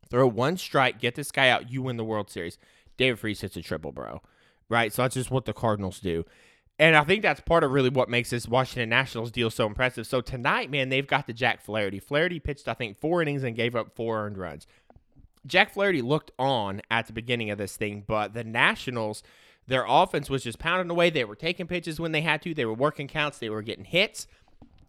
Throw 0.09 0.27
one 0.27 0.57
strike, 0.57 0.99
get 0.99 1.15
this 1.15 1.31
guy 1.31 1.49
out. 1.49 1.71
You 1.71 1.81
win 1.81 1.97
the 1.97 2.03
World 2.03 2.29
Series. 2.29 2.59
David 2.97 3.19
Freese 3.19 3.41
hits 3.41 3.57
a 3.57 3.61
triple, 3.61 3.91
bro. 3.91 4.21
Right? 4.69 4.93
So 4.93 5.01
that's 5.01 5.15
just 5.15 5.31
what 5.31 5.45
the 5.45 5.53
Cardinals 5.53 5.99
do. 5.99 6.25
And 6.79 6.95
I 6.95 7.03
think 7.03 7.21
that's 7.21 7.41
part 7.41 7.63
of 7.63 7.71
really 7.71 7.89
what 7.89 8.09
makes 8.09 8.31
this 8.31 8.47
Washington 8.47 8.89
Nationals 8.89 9.31
deal 9.31 9.51
so 9.51 9.67
impressive. 9.67 10.07
So 10.07 10.21
tonight, 10.21 10.71
man, 10.71 10.89
they've 10.89 11.05
got 11.05 11.27
the 11.27 11.33
Jack 11.33 11.61
Flaherty. 11.61 11.99
Flaherty 11.99 12.39
pitched, 12.39 12.67
I 12.67 12.73
think, 12.73 12.99
four 12.99 13.21
innings 13.21 13.43
and 13.43 13.55
gave 13.55 13.75
up 13.75 13.95
four 13.95 14.25
earned 14.25 14.37
runs. 14.37 14.65
Jack 15.45 15.71
Flaherty 15.71 16.01
looked 16.01 16.31
on 16.39 16.81
at 16.89 17.05
the 17.07 17.13
beginning 17.13 17.51
of 17.51 17.57
this 17.57 17.77
thing, 17.77 18.03
but 18.07 18.33
the 18.33 18.43
Nationals, 18.43 19.21
their 19.67 19.85
offense 19.87 20.29
was 20.29 20.43
just 20.43 20.57
pounding 20.57 20.89
away. 20.89 21.09
They 21.09 21.25
were 21.25 21.35
taking 21.35 21.67
pitches 21.67 21.99
when 21.99 22.11
they 22.11 22.21
had 22.21 22.41
to, 22.41 22.53
they 22.53 22.65
were 22.65 22.73
working 22.73 23.07
counts, 23.07 23.37
they 23.37 23.49
were 23.49 23.61
getting 23.61 23.85
hits. 23.85 24.25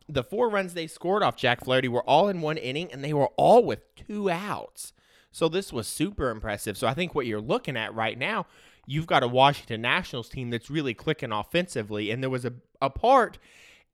The 0.08 0.24
four 0.24 0.48
runs 0.48 0.74
they 0.74 0.86
scored 0.86 1.22
off 1.22 1.36
Jack 1.36 1.64
Flaherty 1.64 1.88
were 1.88 2.08
all 2.08 2.28
in 2.28 2.40
one 2.40 2.56
inning, 2.56 2.90
and 2.92 3.02
they 3.04 3.12
were 3.12 3.30
all 3.36 3.62
with 3.64 3.94
two 3.94 4.30
outs. 4.30 4.93
So 5.34 5.48
this 5.48 5.72
was 5.72 5.88
super 5.88 6.30
impressive. 6.30 6.78
So 6.78 6.86
I 6.86 6.94
think 6.94 7.12
what 7.12 7.26
you're 7.26 7.40
looking 7.40 7.76
at 7.76 7.92
right 7.92 8.16
now, 8.16 8.46
you've 8.86 9.08
got 9.08 9.24
a 9.24 9.28
Washington 9.28 9.82
Nationals 9.82 10.28
team 10.28 10.50
that's 10.50 10.70
really 10.70 10.94
clicking 10.94 11.32
offensively. 11.32 12.12
And 12.12 12.22
there 12.22 12.30
was 12.30 12.44
a, 12.44 12.52
a 12.80 12.88
part 12.88 13.38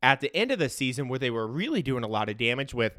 at 0.03 0.21
the 0.21 0.35
end 0.37 0.51
of 0.51 0.59
the 0.59 0.69
season 0.69 1.09
where 1.09 1.19
they 1.19 1.31
were 1.31 1.47
really 1.47 1.81
doing 1.81 2.05
a 2.05 2.09
lot 2.09 2.29
of 2.29 2.37
damage 2.37 2.75
with 2.75 2.93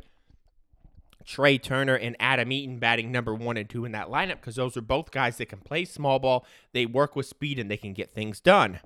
Trea 1.24 1.60
Turner 1.60 1.94
and 1.94 2.16
Adam 2.20 2.52
Eaton 2.52 2.80
batting 2.80 3.12
number 3.12 3.36
one 3.36 3.58
and 3.58 3.70
two 3.70 3.86
in 3.86 3.92
that 3.92 4.08
lineup 4.08 4.38
because 4.38 4.56
those 4.56 4.76
are 4.76 4.82
both 4.82 5.12
guys 5.12 5.38
that 5.38 5.46
can 5.46 5.60
play 5.60 5.86
small 5.86 6.18
ball, 6.18 6.44
they 6.74 6.88
work 6.88 7.16
with 7.16 7.28
speed, 7.28 7.60
and 7.60 7.70
they 7.70 7.78
can 7.78 7.94
get 7.94 8.16
things 8.16 8.40
done. 8.40 8.80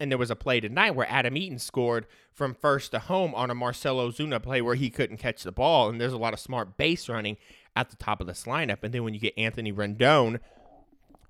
And 0.00 0.10
there 0.10 0.18
was 0.18 0.30
a 0.30 0.36
play 0.36 0.60
tonight 0.60 0.92
where 0.92 1.06
Adam 1.08 1.36
Eaton 1.36 1.58
scored 1.58 2.06
from 2.32 2.54
first 2.54 2.90
to 2.90 2.98
home 2.98 3.34
on 3.34 3.50
a 3.50 3.54
Marcell 3.54 3.96
Ozuna 3.96 4.42
play 4.42 4.60
where 4.60 4.74
he 4.74 4.90
couldn't 4.90 5.18
catch 5.18 5.44
the 5.44 5.52
ball. 5.52 5.88
And 5.88 6.00
there's 6.00 6.12
a 6.12 6.18
lot 6.18 6.32
of 6.32 6.40
smart 6.40 6.76
base 6.76 7.08
running 7.08 7.36
at 7.76 7.90
the 7.90 7.96
top 7.96 8.20
of 8.20 8.26
this 8.26 8.44
lineup. 8.44 8.82
And 8.82 8.92
then 8.92 9.04
when 9.04 9.14
you 9.14 9.20
get 9.20 9.38
Anthony 9.38 9.72
Rendon, 9.72 10.40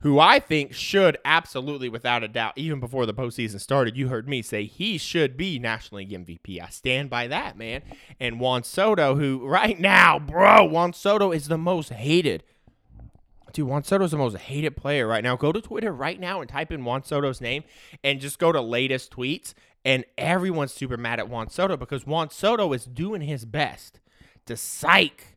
who 0.00 0.18
I 0.18 0.38
think 0.38 0.74
should 0.74 1.16
absolutely, 1.24 1.88
without 1.88 2.22
a 2.22 2.28
doubt, 2.28 2.52
even 2.56 2.78
before 2.78 3.06
the 3.06 3.14
postseason 3.14 3.58
started, 3.58 3.96
you 3.96 4.08
heard 4.08 4.28
me 4.28 4.42
say 4.42 4.64
he 4.64 4.98
should 4.98 5.36
be 5.36 5.58
National 5.58 5.98
League 5.98 6.10
MVP. 6.10 6.62
I 6.62 6.68
stand 6.68 7.08
by 7.08 7.26
that, 7.28 7.56
man. 7.56 7.82
And 8.20 8.38
Juan 8.38 8.64
Soto, 8.64 9.14
who 9.14 9.46
right 9.46 9.80
now, 9.80 10.18
bro, 10.18 10.64
Juan 10.64 10.92
Soto 10.92 11.32
is 11.32 11.48
the 11.48 11.56
most 11.58 11.90
hated. 11.90 12.44
Dude, 13.54 13.68
Juan 13.68 13.84
Soto 13.84 14.04
is 14.04 14.10
the 14.10 14.16
most 14.18 14.36
hated 14.36 14.76
player 14.76 15.06
right 15.06 15.22
now. 15.22 15.36
Go 15.36 15.52
to 15.52 15.60
Twitter 15.60 15.92
right 15.92 16.18
now 16.18 16.40
and 16.40 16.50
type 16.50 16.72
in 16.72 16.84
Juan 16.84 17.04
Soto's 17.04 17.40
name 17.40 17.62
and 18.02 18.20
just 18.20 18.38
go 18.40 18.50
to 18.50 18.60
latest 18.60 19.12
tweets. 19.12 19.54
And 19.84 20.04
everyone's 20.18 20.72
super 20.72 20.96
mad 20.96 21.20
at 21.20 21.28
Juan 21.28 21.50
Soto 21.50 21.76
because 21.76 22.06
Juan 22.06 22.30
Soto 22.30 22.72
is 22.72 22.84
doing 22.84 23.20
his 23.20 23.44
best 23.44 24.00
to 24.46 24.56
psych 24.56 25.36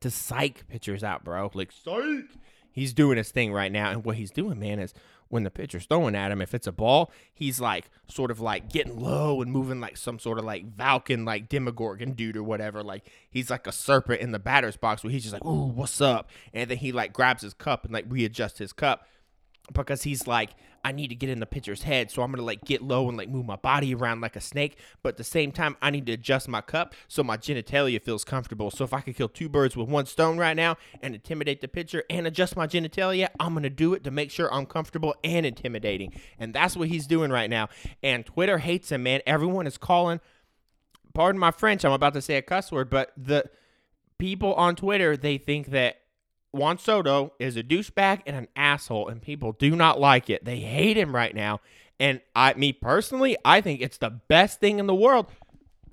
to 0.00 0.10
psych 0.10 0.68
pitchers 0.68 1.02
out, 1.02 1.24
bro. 1.24 1.50
Like 1.54 1.72
psych. 1.72 2.26
He's 2.70 2.92
doing 2.92 3.16
his 3.16 3.30
thing 3.30 3.52
right 3.52 3.72
now, 3.72 3.90
and 3.90 4.04
what 4.04 4.16
he's 4.16 4.32
doing, 4.32 4.58
man, 4.58 4.80
is 4.80 4.92
when 5.34 5.42
the 5.42 5.50
pitcher's 5.50 5.84
throwing 5.86 6.14
at 6.14 6.30
him, 6.30 6.40
if 6.40 6.54
it's 6.54 6.68
a 6.68 6.72
ball, 6.72 7.10
he's 7.34 7.60
like 7.60 7.90
sort 8.06 8.30
of 8.30 8.38
like 8.38 8.70
getting 8.70 9.00
low 9.00 9.42
and 9.42 9.50
moving 9.50 9.80
like 9.80 9.96
some 9.96 10.20
sort 10.20 10.38
of 10.38 10.44
like 10.44 10.64
Vulcan, 10.76 11.24
like 11.24 11.48
Demogorgon 11.48 12.12
dude 12.12 12.36
or 12.36 12.44
whatever. 12.44 12.84
Like 12.84 13.10
he's 13.28 13.50
like 13.50 13.66
a 13.66 13.72
serpent 13.72 14.20
in 14.20 14.30
the 14.30 14.38
batter's 14.38 14.76
box 14.76 15.02
where 15.02 15.10
he's 15.10 15.24
just 15.24 15.32
like, 15.32 15.44
"Ooh, 15.44 15.66
what's 15.66 16.00
up?" 16.00 16.30
And 16.52 16.70
then 16.70 16.78
he 16.78 16.92
like 16.92 17.12
grabs 17.12 17.42
his 17.42 17.52
cup 17.52 17.84
and 17.84 17.92
like 17.92 18.04
readjusts 18.08 18.58
his 18.58 18.72
cup 18.72 19.08
because 19.72 20.02
he's 20.02 20.26
like, 20.26 20.50
I 20.84 20.92
need 20.92 21.08
to 21.08 21.14
get 21.14 21.30
in 21.30 21.40
the 21.40 21.46
pitcher's 21.46 21.82
head, 21.82 22.10
so 22.10 22.22
I'm 22.22 22.30
gonna 22.30 22.42
like 22.42 22.64
get 22.64 22.82
low 22.82 23.08
and 23.08 23.16
like 23.16 23.30
move 23.30 23.46
my 23.46 23.56
body 23.56 23.94
around 23.94 24.20
like 24.20 24.36
a 24.36 24.40
snake. 24.40 24.76
But 25.02 25.10
at 25.10 25.16
the 25.16 25.24
same 25.24 25.50
time, 25.50 25.76
I 25.80 25.90
need 25.90 26.04
to 26.06 26.12
adjust 26.12 26.46
my 26.46 26.60
cup 26.60 26.94
so 27.08 27.24
my 27.24 27.38
genitalia 27.38 28.02
feels 28.02 28.22
comfortable. 28.22 28.70
So 28.70 28.84
if 28.84 28.92
I 28.92 29.00
could 29.00 29.16
kill 29.16 29.30
two 29.30 29.48
birds 29.48 29.76
with 29.76 29.88
one 29.88 30.04
stone 30.04 30.36
right 30.36 30.54
now 30.54 30.76
and 31.00 31.14
intimidate 31.14 31.62
the 31.62 31.68
pitcher 31.68 32.04
and 32.10 32.26
adjust 32.26 32.54
my 32.54 32.66
genitalia, 32.66 33.28
I'm 33.40 33.54
gonna 33.54 33.70
do 33.70 33.94
it 33.94 34.04
to 34.04 34.10
make 34.10 34.30
sure 34.30 34.52
I'm 34.52 34.66
comfortable 34.66 35.14
and 35.24 35.46
intimidating. 35.46 36.12
And 36.38 36.52
that's 36.52 36.76
what 36.76 36.88
he's 36.88 37.06
doing 37.06 37.30
right 37.30 37.48
now. 37.48 37.70
And 38.02 38.26
Twitter 38.26 38.58
hates 38.58 38.92
him, 38.92 39.04
man. 39.04 39.22
Everyone 39.26 39.66
is 39.66 39.78
calling 39.78 40.20
pardon 41.14 41.38
my 41.38 41.52
French, 41.52 41.84
I'm 41.84 41.92
about 41.92 42.14
to 42.14 42.22
say 42.22 42.36
a 42.36 42.42
cuss 42.42 42.70
word, 42.70 42.90
but 42.90 43.12
the 43.16 43.44
people 44.18 44.54
on 44.54 44.76
Twitter 44.76 45.16
they 45.16 45.38
think 45.38 45.68
that 45.68 46.00
Juan 46.54 46.78
Soto 46.78 47.32
is 47.38 47.56
a 47.56 47.62
douchebag 47.62 48.22
and 48.26 48.36
an 48.36 48.48
asshole, 48.56 49.08
and 49.08 49.20
people 49.20 49.52
do 49.52 49.74
not 49.74 50.00
like 50.00 50.30
it. 50.30 50.44
They 50.44 50.58
hate 50.58 50.96
him 50.96 51.14
right 51.14 51.34
now. 51.34 51.60
And 52.00 52.20
I, 52.34 52.54
me 52.54 52.72
personally, 52.72 53.36
I 53.44 53.60
think 53.60 53.80
it's 53.80 53.98
the 53.98 54.10
best 54.10 54.60
thing 54.60 54.78
in 54.78 54.86
the 54.86 54.94
world 54.94 55.26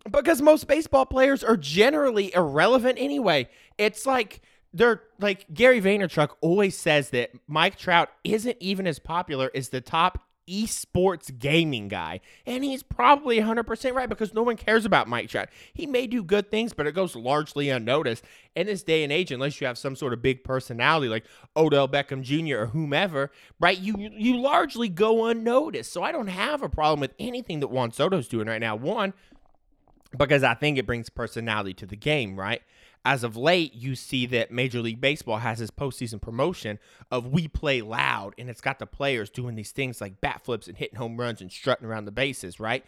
because 0.09 0.41
most 0.41 0.67
baseball 0.67 1.05
players 1.05 1.43
are 1.43 1.57
generally 1.57 2.33
irrelevant 2.33 2.97
anyway. 2.99 3.49
It's 3.77 4.05
like 4.05 4.41
they're 4.73 5.01
like 5.19 5.45
Gary 5.53 5.81
Vaynerchuk 5.81 6.29
always 6.41 6.77
says 6.77 7.09
that 7.11 7.31
Mike 7.47 7.77
Trout 7.77 8.09
isn't 8.23 8.57
even 8.59 8.87
as 8.87 8.99
popular 8.99 9.51
as 9.53 9.69
the 9.69 9.81
top 9.81 10.19
esports 10.49 11.37
gaming 11.37 11.87
guy. 11.87 12.19
And 12.45 12.63
he's 12.63 12.83
probably 12.83 13.39
100% 13.39 13.93
right 13.93 14.09
because 14.09 14.33
no 14.33 14.43
one 14.43 14.57
cares 14.57 14.85
about 14.85 15.07
Mike 15.07 15.29
Trout. 15.29 15.49
He 15.73 15.85
may 15.85 16.07
do 16.07 16.23
good 16.23 16.51
things, 16.51 16.73
but 16.73 16.87
it 16.87 16.93
goes 16.93 17.15
largely 17.15 17.69
unnoticed. 17.69 18.23
In 18.53 18.67
this 18.67 18.83
day 18.83 19.03
and 19.03 19.13
age, 19.13 19.31
unless 19.31 19.61
you 19.61 19.67
have 19.67 19.77
some 19.77 19.95
sort 19.95 20.11
of 20.11 20.21
big 20.21 20.43
personality 20.43 21.07
like 21.07 21.25
Odell 21.55 21.87
Beckham 21.87 22.21
Jr. 22.21 22.63
or 22.63 22.65
whomever, 22.67 23.31
right, 23.61 23.79
you 23.79 23.95
you 23.97 24.37
largely 24.37 24.89
go 24.89 25.25
unnoticed. 25.25 25.93
So 25.93 26.03
I 26.03 26.11
don't 26.11 26.27
have 26.27 26.61
a 26.61 26.67
problem 26.67 26.99
with 26.99 27.13
anything 27.17 27.61
that 27.61 27.69
Juan 27.69 27.93
Soto's 27.93 28.27
doing 28.27 28.47
right 28.47 28.59
now. 28.59 28.75
One, 28.75 29.13
because 30.17 30.43
I 30.43 30.53
think 30.53 30.77
it 30.77 30.85
brings 30.85 31.09
personality 31.09 31.73
to 31.75 31.85
the 31.85 31.95
game, 31.95 32.37
right? 32.37 32.61
As 33.03 33.23
of 33.23 33.35
late, 33.35 33.73
you 33.73 33.95
see 33.95 34.25
that 34.27 34.51
Major 34.51 34.79
League 34.79 35.01
Baseball 35.01 35.37
has 35.37 35.59
this 35.59 35.71
postseason 35.71 36.21
promotion 36.21 36.79
of 37.09 37.27
we 37.27 37.47
play 37.47 37.81
loud, 37.81 38.33
and 38.37 38.49
it's 38.49 38.61
got 38.61 38.79
the 38.79 38.85
players 38.85 39.29
doing 39.29 39.55
these 39.55 39.71
things 39.71 39.99
like 39.99 40.21
bat 40.21 40.41
flips 40.43 40.67
and 40.67 40.77
hitting 40.77 40.97
home 40.97 41.19
runs 41.19 41.41
and 41.41 41.51
strutting 41.51 41.87
around 41.87 42.05
the 42.05 42.11
bases, 42.11 42.59
right? 42.59 42.85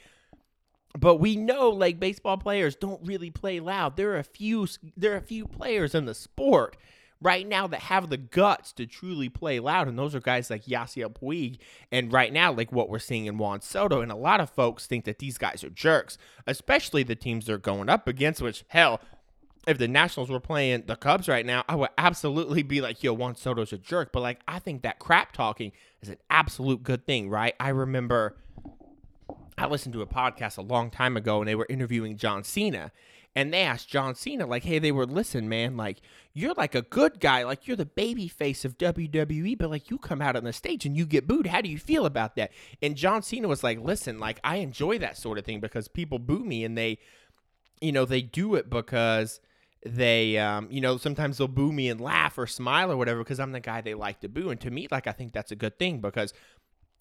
But 0.98 1.16
we 1.16 1.36
know 1.36 1.70
like 1.70 2.00
baseball 2.00 2.38
players 2.38 2.76
don't 2.76 3.02
really 3.04 3.32
play 3.32 3.60
loud. 3.60 3.98
There 3.98 4.12
are 4.12 4.20
a 4.20 4.24
few 4.24 4.68
there 4.96 5.14
are 5.14 5.18
a 5.18 5.22
few 5.22 5.48
players 5.48 5.96
in 5.96 6.06
the 6.06 6.14
sport 6.14 6.78
right 7.20 7.48
now 7.48 7.66
that 7.68 7.80
have 7.80 8.10
the 8.10 8.18
guts 8.18 8.74
to 8.74 8.86
truly 8.86 9.30
play 9.30 9.60
loud, 9.60 9.88
and 9.88 9.98
those 9.98 10.14
are 10.14 10.20
guys 10.20 10.52
like 10.52 10.66
Yasiel 10.66 11.12
Puig, 11.12 11.58
and 11.92 12.14
right 12.14 12.32
now, 12.32 12.52
like 12.52 12.72
what 12.72 12.90
we're 12.90 13.00
seeing 13.00 13.26
in 13.26 13.40
Juan 13.40 13.62
Soto. 13.62 14.02
And 14.02 14.12
a 14.12 14.16
lot 14.16 14.42
of 14.42 14.52
folks 14.52 14.86
think 14.86 15.06
that 15.06 15.18
these 15.18 15.40
guys 15.40 15.64
are 15.64 15.70
jerks, 15.70 16.20
especially 16.46 17.02
the 17.02 17.16
teams 17.16 17.48
they're 17.48 17.58
going 17.58 17.90
up 17.90 18.08
against, 18.08 18.42
which 18.42 18.64
hell, 18.68 19.02
if 19.66 19.78
the 19.78 19.88
Nationals 19.88 20.30
were 20.30 20.40
playing 20.40 20.84
the 20.88 20.96
Cubs 20.96 21.28
right 21.28 21.46
now, 21.46 21.64
I 21.70 21.76
would 21.76 21.90
absolutely 21.98 22.64
be 22.64 22.82
like, 22.82 23.04
yo, 23.04 23.14
Juan 23.14 23.36
Soto's 23.36 23.72
a 23.72 23.78
jerk. 23.78 24.12
But 24.12 24.22
like, 24.22 24.40
I 24.48 24.60
think 24.60 24.82
that 24.84 25.00
crap 25.00 25.32
talking 25.32 25.72
is 26.02 26.10
an 26.10 26.18
absolute 26.30 26.84
good 26.84 27.06
thing, 27.06 27.30
right? 27.30 27.56
I 27.60 27.70
remember 27.70 28.36
I 29.58 29.68
listened 29.68 29.94
to 29.94 30.02
a 30.02 30.08
podcast 30.08 30.58
a 30.58 30.62
long 30.62 30.90
time 30.90 31.16
ago 31.16 31.40
and 31.40 31.48
they 31.48 31.56
were 31.56 31.68
interviewing 31.70 32.18
John 32.18 32.44
Cena. 32.44 32.92
And 33.36 33.52
they 33.52 33.62
asked 33.62 33.90
John 33.90 34.14
Cena, 34.14 34.46
like, 34.46 34.64
hey, 34.64 34.78
they 34.78 34.92
were, 34.92 35.08
listen, 35.08 35.50
man, 35.50 35.76
like, 35.76 36.02
you're 36.34 36.54
like 36.54 36.76
a 36.76 36.84
good 36.84 37.20
guy. 37.20 37.44
Like, 37.44 37.68
you're 37.68 37.76
the 37.76 37.84
baby 37.84 38.28
face 38.28 38.64
of 38.64 38.78
WWE, 38.78 39.58
but 39.58 39.72
like, 39.72 39.90
you 39.90 39.98
come 39.98 40.22
out 40.22 40.36
on 40.36 40.44
the 40.44 40.54
stage 40.54 40.86
and 40.86 40.96
you 40.96 41.08
get 41.08 41.26
booed. 41.26 41.48
How 41.48 41.62
do 41.62 41.70
you 41.70 41.80
feel 41.80 42.06
about 42.06 42.36
that? 42.36 42.52
And 42.80 42.96
John 42.96 43.24
Cena 43.24 43.48
was 43.48 43.64
like, 43.64 43.80
listen, 43.80 44.20
like, 44.20 44.40
I 44.44 44.58
enjoy 44.58 45.00
that 45.00 45.18
sort 45.18 45.40
of 45.40 45.46
thing 45.46 45.62
because 45.62 45.88
people 45.88 46.20
boo 46.20 46.46
me 46.46 46.64
and 46.64 46.78
they, 46.78 47.00
you 47.82 47.92
know, 47.92 48.06
they 48.06 48.22
do 48.22 48.54
it 48.54 48.70
because 48.70 49.40
they 49.86 50.38
um, 50.38 50.68
you 50.70 50.82
know 50.82 50.98
sometimes 50.98 51.38
they'll 51.38 51.48
boo 51.48 51.72
me 51.72 51.90
and 51.90 52.00
laugh 52.00 52.38
or 52.38 52.48
smile 52.48 52.92
or 52.92 52.98
whatever 52.98 53.20
because 53.20 53.40
i'm 53.40 53.52
the 53.52 53.60
guy 53.60 53.82
they 53.82 53.94
like 53.94 54.20
to 54.20 54.30
boo 54.30 54.50
and 54.50 54.62
to 54.62 54.72
me 54.72 54.88
like 54.92 55.08
i 55.08 55.12
think 55.12 55.34
that's 55.34 55.52
a 55.52 55.56
good 55.56 55.78
thing 55.78 56.00
because 56.00 56.34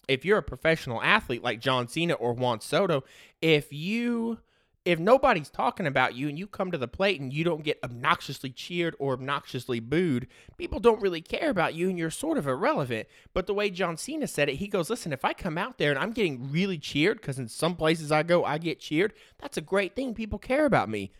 if 0.07 0.25
you're 0.25 0.37
a 0.37 0.43
professional 0.43 1.01
athlete 1.01 1.43
like 1.43 1.59
john 1.59 1.87
cena 1.87 2.13
or 2.13 2.33
juan 2.33 2.59
soto 2.59 3.03
if 3.41 3.71
you 3.71 4.37
if 4.85 4.99
nobody's 4.99 5.49
talking 5.49 5.87
about 5.87 6.15
you 6.15 6.27
and 6.27 6.37
you 6.37 6.45
come 6.45 6.69
to 6.71 6.77
the 6.77 6.87
plate 6.87 7.21
and 7.21 7.31
you 7.31 7.43
don't 7.43 7.63
get 7.63 7.79
obnoxiously 7.83 8.49
cheered 8.49 8.95
or 8.99 9.13
obnoxiously 9.13 9.79
booed, 9.79 10.27
people 10.57 10.79
don't 10.79 11.01
really 11.01 11.21
care 11.21 11.49
about 11.49 11.73
you 11.73 11.89
and 11.89 11.97
you're 11.97 12.09
sort 12.09 12.37
of 12.37 12.47
irrelevant. 12.47 13.07
But 13.33 13.47
the 13.47 13.53
way 13.53 13.69
John 13.69 13.95
Cena 13.95 14.27
said 14.27 14.49
it, 14.49 14.55
he 14.55 14.67
goes, 14.67 14.89
Listen, 14.89 15.13
if 15.13 15.23
I 15.23 15.31
come 15.33 15.57
out 15.57 15.77
there 15.77 15.91
and 15.91 15.99
I'm 15.99 16.11
getting 16.11 16.51
really 16.51 16.77
cheered, 16.77 17.21
because 17.21 17.39
in 17.39 17.47
some 17.47 17.75
places 17.77 18.11
I 18.11 18.23
go, 18.23 18.43
I 18.43 18.57
get 18.57 18.79
cheered, 18.79 19.13
that's 19.39 19.57
a 19.57 19.61
great 19.61 19.95
thing. 19.95 20.13
People 20.13 20.39
care 20.39 20.65
about 20.65 20.89
me. 20.89 21.13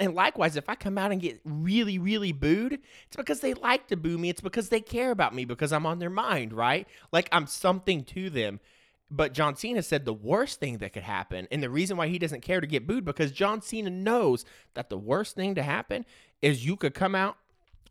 And 0.00 0.14
likewise, 0.14 0.56
if 0.56 0.68
I 0.68 0.74
come 0.74 0.96
out 0.96 1.12
and 1.12 1.20
get 1.20 1.40
really, 1.44 1.98
really 1.98 2.32
booed, 2.32 2.80
it's 3.06 3.16
because 3.16 3.40
they 3.40 3.52
like 3.52 3.86
to 3.88 3.96
boo 3.96 4.16
me. 4.16 4.30
It's 4.30 4.40
because 4.40 4.70
they 4.70 4.80
care 4.80 5.10
about 5.10 5.34
me 5.34 5.44
because 5.44 5.72
I'm 5.72 5.84
on 5.84 5.98
their 5.98 6.10
mind, 6.10 6.54
right? 6.54 6.88
Like 7.12 7.28
I'm 7.30 7.46
something 7.46 8.02
to 8.04 8.30
them. 8.30 8.60
But 9.10 9.34
John 9.34 9.56
Cena 9.56 9.82
said 9.82 10.04
the 10.04 10.14
worst 10.14 10.58
thing 10.58 10.78
that 10.78 10.92
could 10.92 11.02
happen, 11.02 11.48
and 11.50 11.62
the 11.62 11.68
reason 11.68 11.96
why 11.96 12.06
he 12.06 12.18
doesn't 12.18 12.42
care 12.42 12.60
to 12.60 12.66
get 12.66 12.86
booed, 12.86 13.04
because 13.04 13.32
John 13.32 13.60
Cena 13.60 13.90
knows 13.90 14.44
that 14.74 14.88
the 14.88 14.96
worst 14.96 15.34
thing 15.34 15.56
to 15.56 15.64
happen 15.64 16.06
is 16.40 16.64
you 16.64 16.76
could 16.76 16.94
come 16.94 17.16
out 17.16 17.36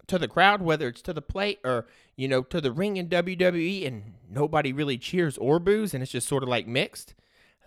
to 0.07 0.17
the 0.17 0.29
crowd, 0.29 0.61
whether 0.61 0.87
it's 0.87 1.01
to 1.03 1.13
the 1.13 1.21
plate 1.21 1.59
or, 1.65 1.87
you 2.15 2.29
know, 2.29 2.41
to 2.43 2.61
the 2.61 2.71
ring 2.71 2.95
in 2.95 3.09
WWE, 3.09 3.85
and 3.85 4.13
nobody 4.31 4.71
really 4.71 4.97
cheers 4.97 5.37
or 5.37 5.59
boos, 5.59 5.93
and 5.93 6.01
it's 6.01 6.11
just 6.13 6.27
sort 6.27 6.41
of 6.41 6.47
like 6.47 6.67
mixed 6.67 7.13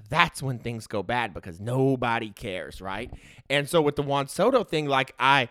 that's 0.09 0.43
when 0.43 0.59
things 0.59 0.87
go 0.87 1.03
bad 1.03 1.35
because 1.35 1.61
nobody 1.61 2.31
cares, 2.31 2.81
right? 2.81 3.11
And 3.49 3.69
so 3.69 3.81
with 3.81 3.97
the 3.97 4.03
Juan 4.03 4.29
Soto 4.29 4.65
thing, 4.65 4.87
like 4.87 5.15
I 5.19 5.49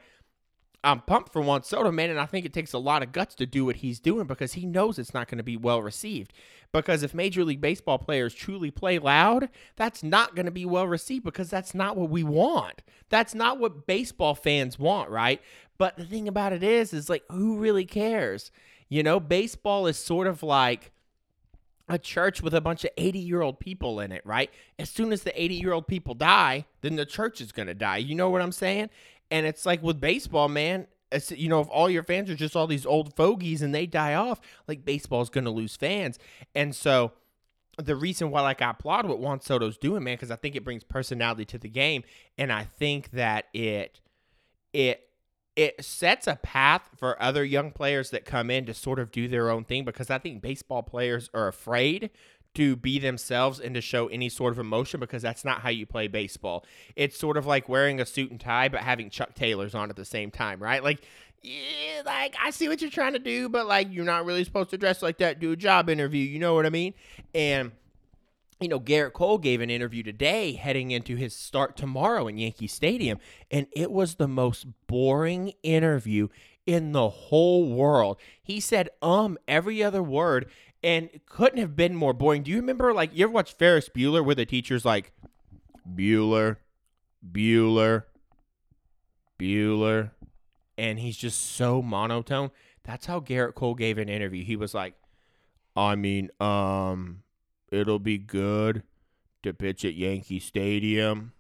I'm 0.83 1.01
pumped 1.01 1.31
for 1.31 1.41
Juan 1.41 1.63
Soto, 1.63 1.91
man, 1.91 2.09
and 2.09 2.19
I 2.19 2.25
think 2.25 2.45
it 2.45 2.53
takes 2.53 2.73
a 2.73 2.79
lot 2.79 3.03
of 3.03 3.11
guts 3.11 3.35
to 3.35 3.45
do 3.45 3.65
what 3.65 3.77
he's 3.77 3.99
doing 3.99 4.25
because 4.25 4.53
he 4.53 4.65
knows 4.65 4.97
it's 4.97 5.13
not 5.13 5.27
going 5.27 5.37
to 5.37 5.43
be 5.43 5.57
well 5.57 5.81
received. 5.81 6.33
Because 6.71 7.03
if 7.03 7.13
Major 7.13 7.43
League 7.43 7.61
Baseball 7.61 7.99
players 7.99 8.33
truly 8.33 8.71
play 8.71 8.97
loud, 8.97 9.49
that's 9.75 10.01
not 10.01 10.35
going 10.35 10.47
to 10.47 10.51
be 10.51 10.65
well 10.65 10.87
received 10.87 11.23
because 11.23 11.49
that's 11.49 11.75
not 11.75 11.97
what 11.97 12.09
we 12.09 12.23
want. 12.23 12.81
That's 13.09 13.35
not 13.35 13.59
what 13.59 13.85
baseball 13.85 14.33
fans 14.33 14.79
want, 14.79 15.09
right? 15.09 15.39
But 15.77 15.97
the 15.97 16.05
thing 16.05 16.27
about 16.27 16.53
it 16.53 16.63
is, 16.63 16.93
is 16.93 17.09
like, 17.09 17.23
who 17.29 17.57
really 17.57 17.85
cares? 17.85 18.51
You 18.89 19.03
know, 19.03 19.19
baseball 19.19 19.85
is 19.85 19.97
sort 19.97 20.25
of 20.25 20.41
like 20.41 20.91
a 21.93 21.99
church 21.99 22.41
with 22.41 22.53
a 22.53 22.61
bunch 22.61 22.83
of 22.83 22.91
80 22.97 23.19
year 23.19 23.41
old 23.41 23.59
people 23.59 23.99
in 23.99 24.11
it, 24.11 24.25
right? 24.25 24.49
As 24.79 24.89
soon 24.89 25.11
as 25.11 25.23
the 25.23 25.41
80 25.41 25.55
year 25.55 25.73
old 25.73 25.87
people 25.87 26.13
die, 26.13 26.65
then 26.81 26.95
the 26.95 27.05
church 27.05 27.41
is 27.41 27.51
going 27.51 27.67
to 27.67 27.73
die. 27.73 27.97
You 27.97 28.15
know 28.15 28.29
what 28.29 28.41
I'm 28.41 28.51
saying? 28.51 28.89
And 29.29 29.45
it's 29.45 29.65
like 29.65 29.81
with 29.81 29.99
baseball, 29.99 30.49
man, 30.49 30.87
you 31.29 31.49
know, 31.49 31.61
if 31.61 31.67
all 31.69 31.89
your 31.89 32.03
fans 32.03 32.29
are 32.29 32.35
just 32.35 32.55
all 32.55 32.67
these 32.67 32.85
old 32.85 33.15
fogies 33.15 33.61
and 33.61 33.75
they 33.75 33.85
die 33.85 34.13
off, 34.13 34.39
like 34.67 34.85
baseball 34.85 35.21
is 35.21 35.29
going 35.29 35.45
to 35.45 35.51
lose 35.51 35.75
fans. 35.75 36.17
And 36.55 36.75
so 36.75 37.13
the 37.77 37.95
reason 37.95 38.31
why 38.31 38.41
like 38.41 38.61
I 38.61 38.71
applaud 38.71 39.05
what 39.05 39.19
Juan 39.19 39.41
Soto's 39.41 39.77
doing, 39.77 40.03
man, 40.03 40.15
because 40.15 40.31
I 40.31 40.35
think 40.35 40.55
it 40.55 40.63
brings 40.63 40.83
personality 40.83 41.45
to 41.45 41.57
the 41.57 41.69
game. 41.69 42.03
And 42.37 42.51
I 42.51 42.63
think 42.63 43.11
that 43.11 43.45
it, 43.53 43.99
it, 44.73 45.07
it 45.61 45.85
sets 45.85 46.25
a 46.25 46.35
path 46.37 46.89
for 46.97 47.21
other 47.21 47.45
young 47.45 47.69
players 47.69 48.09
that 48.09 48.25
come 48.25 48.49
in 48.49 48.65
to 48.65 48.73
sort 48.73 48.97
of 48.97 49.11
do 49.11 49.27
their 49.27 49.51
own 49.51 49.63
thing 49.63 49.85
because 49.85 50.09
I 50.09 50.17
think 50.17 50.41
baseball 50.41 50.81
players 50.81 51.29
are 51.35 51.47
afraid 51.47 52.09
to 52.55 52.75
be 52.75 52.97
themselves 52.97 53.59
and 53.59 53.75
to 53.75 53.81
show 53.81 54.07
any 54.07 54.27
sort 54.27 54.53
of 54.53 54.59
emotion 54.59 54.99
because 54.99 55.21
that's 55.21 55.45
not 55.45 55.61
how 55.61 55.69
you 55.69 55.85
play 55.85 56.07
baseball. 56.07 56.65
It's 56.95 57.17
sort 57.17 57.37
of 57.37 57.45
like 57.45 57.69
wearing 57.69 58.01
a 58.01 58.07
suit 58.07 58.31
and 58.31 58.39
tie 58.39 58.69
but 58.69 58.81
having 58.81 59.11
Chuck 59.11 59.35
Taylors 59.35 59.75
on 59.75 59.91
at 59.91 59.95
the 59.95 60.03
same 60.03 60.31
time, 60.31 60.61
right? 60.61 60.83
Like 60.83 61.03
yeah, 61.43 62.01
like 62.05 62.35
I 62.43 62.49
see 62.49 62.67
what 62.67 62.81
you're 62.81 62.89
trying 62.89 63.13
to 63.13 63.19
do, 63.19 63.47
but 63.47 63.67
like 63.67 63.87
you're 63.91 64.03
not 64.03 64.25
really 64.25 64.43
supposed 64.43 64.71
to 64.71 64.79
dress 64.79 65.03
like 65.03 65.19
that, 65.19 65.39
do 65.39 65.51
a 65.51 65.55
job 65.55 65.89
interview, 65.89 66.23
you 66.23 66.39
know 66.39 66.55
what 66.55 66.65
I 66.65 66.69
mean? 66.69 66.95
And 67.35 67.71
you 68.61 68.67
know, 68.67 68.79
Gerrit 68.79 69.13
Cole 69.13 69.39
gave 69.39 69.59
an 69.59 69.71
interview 69.71 70.03
today 70.03 70.53
heading 70.53 70.91
into 70.91 71.15
his 71.15 71.35
start 71.35 71.75
tomorrow 71.75 72.27
in 72.27 72.37
Yankee 72.37 72.67
Stadium, 72.67 73.17
and 73.49 73.65
it 73.71 73.91
was 73.91 74.15
the 74.15 74.27
most 74.27 74.67
boring 74.87 75.53
interview 75.63 76.27
in 76.67 76.91
the 76.91 77.09
whole 77.09 77.73
world. 77.73 78.17
He 78.41 78.59
said 78.59 78.89
um 79.01 79.37
every 79.47 79.83
other 79.83 80.03
word 80.03 80.49
and 80.83 81.09
couldn't 81.25 81.59
have 81.59 81.75
been 81.75 81.95
more 81.95 82.13
boring. 82.13 82.43
Do 82.43 82.51
you 82.51 82.57
remember 82.57 82.93
like 82.93 83.11
you 83.13 83.25
ever 83.25 83.33
watch 83.33 83.53
Ferris 83.53 83.89
Bueller 83.89 84.23
where 84.23 84.35
the 84.35 84.45
teacher's 84.45 84.85
like 84.85 85.11
Bueller, 85.95 86.57
Bueller, 87.29 88.03
Bueller, 89.39 90.11
and 90.77 90.99
he's 90.99 91.17
just 91.17 91.41
so 91.55 91.81
monotone? 91.81 92.51
That's 92.83 93.07
how 93.07 93.19
Gerrit 93.19 93.55
Cole 93.55 93.75
gave 93.75 93.97
an 93.97 94.09
interview. 94.09 94.43
He 94.43 94.55
was 94.55 94.73
like, 94.73 94.93
I 95.75 95.95
mean, 95.95 96.29
um, 96.39 97.23
it'll 97.71 97.99
be 97.99 98.17
good 98.17 98.83
to 99.43 99.53
pitch 99.53 99.83
at 99.85 99.95
Yankee 99.95 100.39
Stadium. 100.39 101.33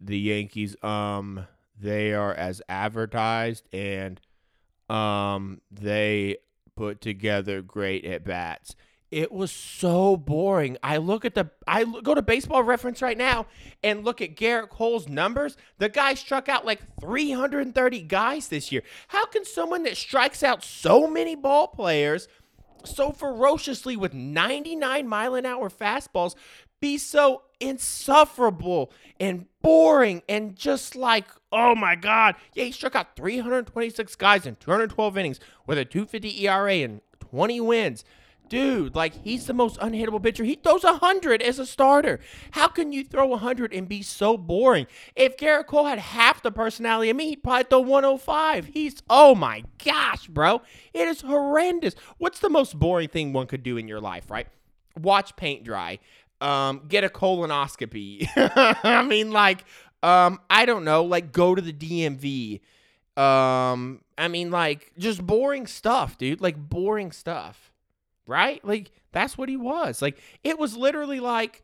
The 0.00 0.18
Yankees, 0.18 0.76
um, 0.82 1.46
they 1.80 2.12
are 2.12 2.34
as 2.34 2.62
advertised 2.68 3.68
and 3.72 4.20
um 4.90 5.60
they 5.70 6.36
put 6.76 7.00
together 7.00 7.62
great 7.62 8.04
at 8.04 8.24
bats. 8.24 8.76
It 9.10 9.30
was 9.30 9.52
so 9.52 10.16
boring. 10.16 10.76
I 10.82 10.96
look 10.96 11.24
at 11.24 11.34
the 11.34 11.50
I 11.68 11.84
go 11.84 12.14
to 12.14 12.22
baseball 12.22 12.64
reference 12.64 13.00
right 13.00 13.16
now 13.16 13.46
and 13.82 14.04
look 14.04 14.20
at 14.20 14.34
Gerrit 14.34 14.70
Cole's 14.70 15.08
numbers. 15.08 15.56
The 15.78 15.88
guy 15.88 16.14
struck 16.14 16.48
out 16.48 16.66
like 16.66 16.80
330 17.00 18.02
guys 18.02 18.48
this 18.48 18.72
year. 18.72 18.82
How 19.08 19.24
can 19.26 19.44
someone 19.44 19.84
that 19.84 19.96
strikes 19.96 20.42
out 20.42 20.64
so 20.64 21.06
many 21.06 21.36
ball 21.36 21.68
players 21.68 22.26
so 22.84 23.12
ferociously 23.12 23.96
with 23.96 24.14
99 24.14 25.08
mile 25.08 25.34
an 25.34 25.46
hour 25.46 25.68
fastballs 25.68 26.34
be 26.80 26.98
so 26.98 27.42
insufferable 27.60 28.92
and 29.18 29.46
boring 29.62 30.22
and 30.28 30.54
just 30.54 30.94
like, 30.94 31.26
oh 31.50 31.74
my 31.74 31.96
God. 31.96 32.34
Yeah, 32.54 32.64
he 32.64 32.72
struck 32.72 32.94
out 32.94 33.16
326 33.16 34.16
guys 34.16 34.46
in 34.46 34.56
212 34.56 35.16
innings 35.16 35.40
with 35.66 35.78
a 35.78 35.84
250 35.84 36.46
ERA 36.46 36.74
and 36.74 37.00
20 37.20 37.60
wins. 37.62 38.04
Dude, 38.54 38.94
like 38.94 39.20
he's 39.24 39.46
the 39.46 39.52
most 39.52 39.80
unhittable 39.80 40.22
pitcher. 40.22 40.44
He 40.44 40.54
throws 40.54 40.84
100 40.84 41.42
as 41.42 41.58
a 41.58 41.66
starter. 41.66 42.20
How 42.52 42.68
can 42.68 42.92
you 42.92 43.02
throw 43.02 43.26
100 43.26 43.72
and 43.72 43.88
be 43.88 44.00
so 44.00 44.36
boring? 44.36 44.86
If 45.16 45.36
Gerrit 45.36 45.66
Cole 45.66 45.86
had 45.86 45.98
half 45.98 46.40
the 46.40 46.52
personality 46.52 47.10
of 47.10 47.16
me, 47.16 47.30
he'd 47.30 47.42
probably 47.42 47.64
throw 47.64 47.80
105. 47.80 48.66
He's, 48.66 49.02
oh 49.10 49.34
my 49.34 49.64
gosh, 49.84 50.28
bro. 50.28 50.62
It 50.92 51.08
is 51.08 51.22
horrendous. 51.22 51.96
What's 52.18 52.38
the 52.38 52.48
most 52.48 52.78
boring 52.78 53.08
thing 53.08 53.32
one 53.32 53.48
could 53.48 53.64
do 53.64 53.76
in 53.76 53.88
your 53.88 54.00
life, 54.00 54.30
right? 54.30 54.46
Watch 54.96 55.34
paint 55.34 55.64
dry. 55.64 55.98
Um, 56.40 56.82
get 56.86 57.02
a 57.02 57.08
colonoscopy. 57.08 58.28
I 58.84 59.02
mean, 59.02 59.32
like, 59.32 59.64
um, 60.04 60.38
I 60.48 60.64
don't 60.64 60.84
know, 60.84 61.02
like 61.02 61.32
go 61.32 61.56
to 61.56 61.60
the 61.60 61.72
DMV. 61.72 62.60
Um, 63.20 64.02
I 64.16 64.28
mean, 64.28 64.52
like, 64.52 64.92
just 64.96 65.26
boring 65.26 65.66
stuff, 65.66 66.16
dude. 66.16 66.40
Like 66.40 66.56
boring 66.56 67.10
stuff 67.10 67.72
right? 68.26 68.64
Like 68.64 68.90
that's 69.12 69.38
what 69.38 69.48
he 69.48 69.56
was. 69.56 70.02
Like 70.02 70.18
it 70.42 70.58
was 70.58 70.76
literally 70.76 71.20
like 71.20 71.62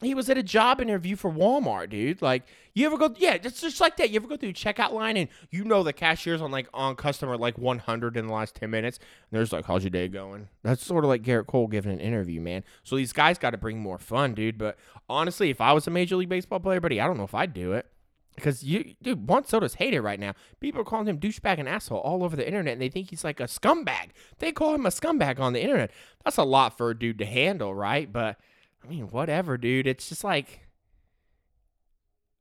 he 0.00 0.14
was 0.14 0.28
at 0.28 0.36
a 0.36 0.42
job 0.42 0.80
interview 0.80 1.16
for 1.16 1.30
Walmart, 1.30 1.90
dude. 1.90 2.20
Like 2.20 2.44
you 2.74 2.86
ever 2.86 2.98
go 2.98 3.14
yeah, 3.16 3.34
it's 3.34 3.60
just 3.60 3.80
like 3.80 3.96
that. 3.96 4.10
You 4.10 4.16
ever 4.16 4.28
go 4.28 4.36
through 4.36 4.52
checkout 4.52 4.92
line 4.92 5.16
and 5.16 5.28
you 5.50 5.64
know 5.64 5.82
the 5.82 5.92
cashier's 5.92 6.42
on 6.42 6.50
like 6.50 6.68
on 6.74 6.96
customer 6.96 7.36
like 7.36 7.56
100 7.58 8.16
in 8.16 8.26
the 8.26 8.32
last 8.32 8.54
10 8.56 8.70
minutes 8.70 8.98
and 8.98 9.38
there's 9.38 9.52
like 9.52 9.64
how's 9.64 9.82
your 9.82 9.90
day 9.90 10.08
going? 10.08 10.48
That's 10.62 10.84
sort 10.84 11.04
of 11.04 11.08
like 11.08 11.22
Gerrit 11.22 11.46
Cole 11.46 11.66
giving 11.68 11.92
an 11.92 12.00
interview, 12.00 12.40
man. 12.40 12.64
So 12.82 12.96
these 12.96 13.12
guys 13.12 13.38
got 13.38 13.50
to 13.50 13.58
bring 13.58 13.78
more 13.78 13.98
fun, 13.98 14.34
dude, 14.34 14.58
but 14.58 14.78
honestly, 15.08 15.50
if 15.50 15.60
I 15.60 15.72
was 15.72 15.86
a 15.86 15.90
major 15.90 16.16
league 16.16 16.28
baseball 16.28 16.60
player, 16.60 16.80
buddy, 16.80 17.00
I 17.00 17.06
don't 17.06 17.16
know 17.16 17.24
if 17.24 17.34
I'd 17.34 17.54
do 17.54 17.72
it. 17.72 17.86
Because 18.34 18.64
you, 18.64 18.94
dude, 19.00 19.28
Juan 19.28 19.44
Soto's 19.44 19.74
hated 19.74 20.00
right 20.00 20.18
now. 20.18 20.34
People 20.58 20.80
are 20.80 20.84
calling 20.84 21.06
him 21.06 21.20
douchebag 21.20 21.58
and 21.58 21.68
asshole 21.68 21.98
all 21.98 22.24
over 22.24 22.34
the 22.34 22.46
internet, 22.46 22.72
and 22.72 22.82
they 22.82 22.88
think 22.88 23.10
he's 23.10 23.22
like 23.22 23.38
a 23.38 23.44
scumbag. 23.44 24.10
They 24.38 24.50
call 24.50 24.74
him 24.74 24.86
a 24.86 24.90
scumbag 24.90 25.38
on 25.38 25.52
the 25.52 25.62
internet. 25.62 25.92
That's 26.24 26.36
a 26.36 26.42
lot 26.42 26.76
for 26.76 26.90
a 26.90 26.98
dude 26.98 27.18
to 27.18 27.26
handle, 27.26 27.74
right? 27.74 28.12
But 28.12 28.38
I 28.84 28.88
mean, 28.88 29.04
whatever, 29.04 29.56
dude. 29.56 29.86
It's 29.86 30.08
just 30.08 30.24
like, 30.24 30.66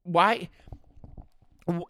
why, 0.01 0.49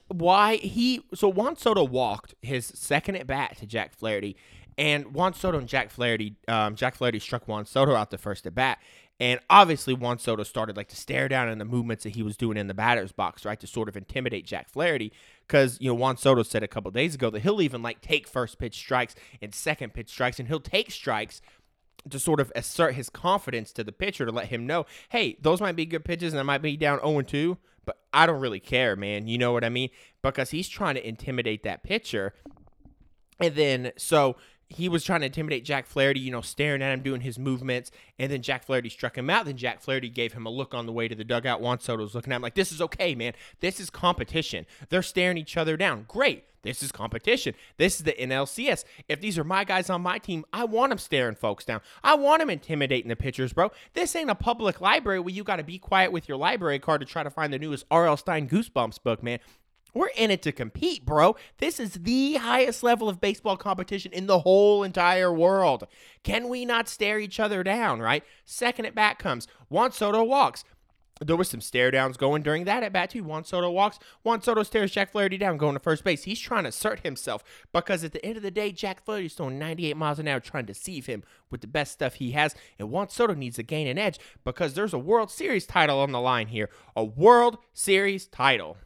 why 0.09 0.57
he? 0.57 1.01
So 1.13 1.29
Juan 1.29 1.55
Soto 1.55 1.83
walked 1.83 2.35
his 2.41 2.65
second 2.65 3.15
at 3.15 3.25
bat 3.25 3.57
to 3.59 3.65
Jack 3.65 3.93
Flaherty, 3.93 4.35
and 4.77 5.13
Juan 5.13 5.33
Soto 5.33 5.57
and 5.57 5.67
Jack 5.67 5.89
Flaherty, 5.89 6.35
um, 6.47 6.75
Jack 6.75 6.95
Flaherty 6.95 7.19
struck 7.19 7.47
Juan 7.47 7.65
Soto 7.65 7.95
out 7.95 8.11
the 8.11 8.17
first 8.17 8.45
at 8.45 8.55
bat, 8.55 8.79
and 9.19 9.39
obviously, 9.49 9.93
Juan 9.93 10.17
Soto 10.17 10.43
started 10.43 10.75
like 10.75 10.87
to 10.89 10.95
stare 10.95 11.29
down 11.29 11.47
in 11.47 11.59
the 11.59 11.65
movements 11.65 12.03
that 12.03 12.15
he 12.15 12.23
was 12.23 12.35
doing 12.35 12.57
in 12.57 12.67
the 12.67 12.73
batter's 12.73 13.11
box, 13.11 13.45
right, 13.45 13.59
to 13.59 13.67
sort 13.67 13.87
of 13.87 13.95
intimidate 13.95 14.45
Jack 14.45 14.69
Flaherty. 14.69 15.13
Because 15.47 15.79
you 15.79 15.89
know 15.89 15.93
Juan 15.93 16.17
Soto 16.17 16.43
said 16.43 16.63
a 16.63 16.67
couple 16.67 16.89
days 16.91 17.15
ago 17.15 17.29
that 17.29 17.41
he'll 17.41 17.61
even 17.61 17.81
like 17.81 18.01
take 18.01 18.27
first 18.27 18.57
pitch 18.57 18.75
strikes 18.75 19.15
and 19.41 19.53
second 19.53 19.93
pitch 19.93 20.09
strikes, 20.09 20.39
and 20.39 20.47
he'll 20.47 20.59
take 20.59 20.91
strikes 20.91 21.41
to 22.09 22.19
sort 22.19 22.39
of 22.39 22.51
assert 22.55 22.95
his 22.95 23.09
confidence 23.09 23.71
to 23.71 23.83
the 23.83 23.91
pitcher 23.91 24.25
to 24.25 24.31
let 24.31 24.47
him 24.47 24.67
know, 24.67 24.85
hey, 25.09 25.37
those 25.41 25.61
might 25.61 25.75
be 25.75 25.85
good 25.85 26.03
pitches, 26.03 26.33
and 26.33 26.39
I 26.39 26.43
might 26.43 26.61
be 26.61 26.75
down 26.75 26.99
0 26.99 27.21
2, 27.21 27.57
but 27.85 27.99
I 28.11 28.25
don't 28.25 28.41
really 28.41 28.59
care, 28.59 28.95
man. 28.95 29.27
You 29.27 29.37
know 29.37 29.51
what 29.51 29.63
I 29.63 29.69
mean? 29.69 29.89
Because 30.21 30.49
he's 30.49 30.67
trying 30.67 30.95
to 30.95 31.07
intimidate 31.07 31.63
that 31.63 31.83
pitcher. 31.83 32.33
And 33.39 33.55
then 33.55 33.91
so 33.97 34.37
he 34.75 34.89
was 34.89 35.03
trying 35.03 35.21
to 35.21 35.27
intimidate 35.27 35.65
Jack 35.65 35.85
Flaherty, 35.85 36.19
you 36.19 36.31
know, 36.31 36.41
staring 36.41 36.81
at 36.81 36.93
him, 36.93 37.01
doing 37.01 37.21
his 37.21 37.39
movements, 37.39 37.91
and 38.19 38.31
then 38.31 38.41
Jack 38.41 38.63
Flaherty 38.63 38.89
struck 38.89 39.17
him 39.17 39.29
out. 39.29 39.45
Then 39.45 39.57
Jack 39.57 39.81
Flaherty 39.81 40.09
gave 40.09 40.33
him 40.33 40.45
a 40.45 40.49
look 40.49 40.73
on 40.73 40.85
the 40.85 40.91
way 40.91 41.07
to 41.07 41.15
the 41.15 41.23
dugout. 41.23 41.61
Juan 41.61 41.79
Soto 41.79 42.03
was 42.03 42.15
looking 42.15 42.33
at 42.33 42.37
him 42.37 42.41
like, 42.41 42.55
"This 42.55 42.71
is 42.71 42.81
okay, 42.81 43.15
man. 43.15 43.33
This 43.59 43.79
is 43.79 43.89
competition. 43.89 44.65
They're 44.89 45.01
staring 45.01 45.37
each 45.37 45.57
other 45.57 45.77
down. 45.77 46.05
Great. 46.07 46.45
This 46.63 46.81
is 46.81 46.93
competition. 46.93 47.55
This 47.77 47.97
is 47.97 48.03
the 48.03 48.13
NLCS. 48.13 48.85
If 49.09 49.19
these 49.19 49.37
are 49.37 49.43
my 49.43 49.65
guys 49.65 49.89
on 49.89 50.01
my 50.01 50.17
team, 50.17 50.45
I 50.53 50.63
want 50.63 50.91
them 50.91 50.97
staring 50.97 51.35
folks 51.35 51.65
down. 51.65 51.81
I 52.03 52.15
want 52.15 52.39
them 52.39 52.49
intimidating 52.49 53.09
the 53.09 53.17
pitchers, 53.17 53.51
bro. 53.51 53.71
This 53.93 54.15
ain't 54.15 54.29
a 54.29 54.35
public 54.35 54.79
library 54.79 55.19
where 55.19 55.33
you 55.33 55.43
got 55.43 55.57
to 55.57 55.63
be 55.63 55.77
quiet 55.77 56.13
with 56.13 56.29
your 56.29 56.37
library 56.37 56.79
card 56.79 57.01
to 57.01 57.05
try 57.05 57.21
to 57.21 57.29
find 57.29 57.51
the 57.51 57.59
newest 57.59 57.85
R.L. 57.91 58.15
Stine 58.15 58.47
Goosebumps 58.47 59.03
book, 59.03 59.21
man. 59.21 59.39
We're 59.93 60.09
in 60.15 60.31
it 60.31 60.41
to 60.43 60.51
compete, 60.51 61.05
bro. 61.05 61.35
This 61.59 61.79
is 61.79 61.91
the 61.91 62.35
highest 62.35 62.81
level 62.81 63.07
of 63.07 63.21
baseball 63.21 63.57
competition 63.57 64.11
in 64.11 64.25
the 64.25 64.39
whole 64.39 64.83
entire 64.83 65.31
world. 65.31 65.87
Can 66.23 66.49
we 66.49 66.65
not 66.65 66.89
stare 66.89 67.19
each 67.19 67.39
other 67.39 67.63
down, 67.63 67.99
right? 67.99 68.23
Second 68.43 68.85
at 68.85 68.95
bat 68.95 69.19
comes. 69.19 69.47
Juan 69.69 69.91
Soto 69.91 70.23
walks. 70.23 70.63
There 71.21 71.37
was 71.37 71.47
some 71.47 71.61
stare 71.61 71.91
downs 71.91 72.17
going 72.17 72.41
during 72.41 72.65
that 72.65 72.81
at 72.81 72.91
bat 72.91 73.11
too. 73.11 73.23
Juan 73.23 73.43
Soto 73.43 73.69
walks. 73.69 73.99
Juan 74.23 74.41
Soto 74.41 74.63
stares 74.63 74.91
Jack 74.91 75.11
Flaherty 75.11 75.37
down, 75.37 75.57
going 75.57 75.75
to 75.75 75.79
first 75.79 76.03
base. 76.03 76.23
He's 76.23 76.39
trying 76.39 76.63
to 76.63 76.69
assert 76.69 77.01
himself 77.01 77.43
because 77.71 78.03
at 78.03 78.13
the 78.13 78.25
end 78.25 78.35
of 78.35 78.43
the 78.43 78.49
day, 78.49 78.71
Jack 78.71 79.05
Flaherty's 79.05 79.35
throwing 79.35 79.59
98 79.59 79.95
miles 79.95 80.17
an 80.17 80.27
hour, 80.27 80.39
trying 80.39 80.65
to 80.65 80.73
deceive 80.73 81.05
him 81.05 81.23
with 81.51 81.61
the 81.61 81.67
best 81.67 81.93
stuff 81.93 82.15
he 82.15 82.31
has. 82.31 82.55
And 82.79 82.89
Juan 82.89 83.09
Soto 83.09 83.35
needs 83.35 83.57
to 83.57 83.63
gain 83.63 83.87
an 83.87 83.99
edge 83.99 84.19
because 84.43 84.73
there's 84.73 84.93
a 84.93 84.99
World 84.99 85.29
Series 85.29 85.67
title 85.67 85.99
on 85.99 86.11
the 86.11 86.19
line 86.19 86.47
here. 86.47 86.69
A 86.95 87.03
World 87.03 87.59
Series 87.73 88.25
title. 88.25 88.77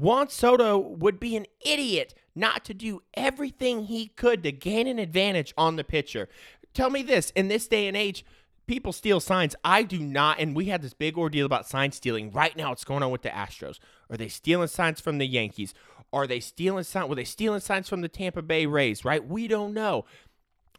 Juan 0.00 0.28
Soto 0.28 0.78
would 0.78 1.18
be 1.18 1.36
an 1.36 1.46
idiot 1.60 2.14
not 2.34 2.64
to 2.66 2.74
do 2.74 3.02
everything 3.14 3.84
he 3.84 4.08
could 4.08 4.42
to 4.42 4.52
gain 4.52 4.86
an 4.86 4.98
advantage 4.98 5.54
on 5.56 5.76
the 5.76 5.84
pitcher. 5.84 6.28
Tell 6.74 6.90
me 6.90 7.02
this 7.02 7.30
in 7.30 7.48
this 7.48 7.66
day 7.66 7.88
and 7.88 7.96
age, 7.96 8.24
people 8.66 8.92
steal 8.92 9.20
signs. 9.20 9.56
I 9.64 9.82
do 9.82 9.98
not. 9.98 10.38
And 10.38 10.54
we 10.54 10.66
had 10.66 10.82
this 10.82 10.92
big 10.92 11.16
ordeal 11.16 11.46
about 11.46 11.66
sign 11.66 11.92
stealing. 11.92 12.30
Right 12.30 12.56
now, 12.56 12.72
it's 12.72 12.84
going 12.84 13.02
on 13.02 13.10
with 13.10 13.22
the 13.22 13.30
Astros. 13.30 13.78
Are 14.10 14.16
they 14.16 14.28
stealing 14.28 14.68
signs 14.68 15.00
from 15.00 15.18
the 15.18 15.26
Yankees? 15.26 15.72
Are 16.12 16.26
they 16.26 16.40
stealing 16.40 16.84
signs? 16.84 17.08
Were 17.08 17.14
they 17.14 17.24
stealing 17.24 17.60
signs 17.60 17.88
from 17.88 18.02
the 18.02 18.08
Tampa 18.08 18.42
Bay 18.42 18.66
Rays? 18.66 19.04
Right? 19.04 19.26
We 19.26 19.48
don't 19.48 19.72
know. 19.72 20.04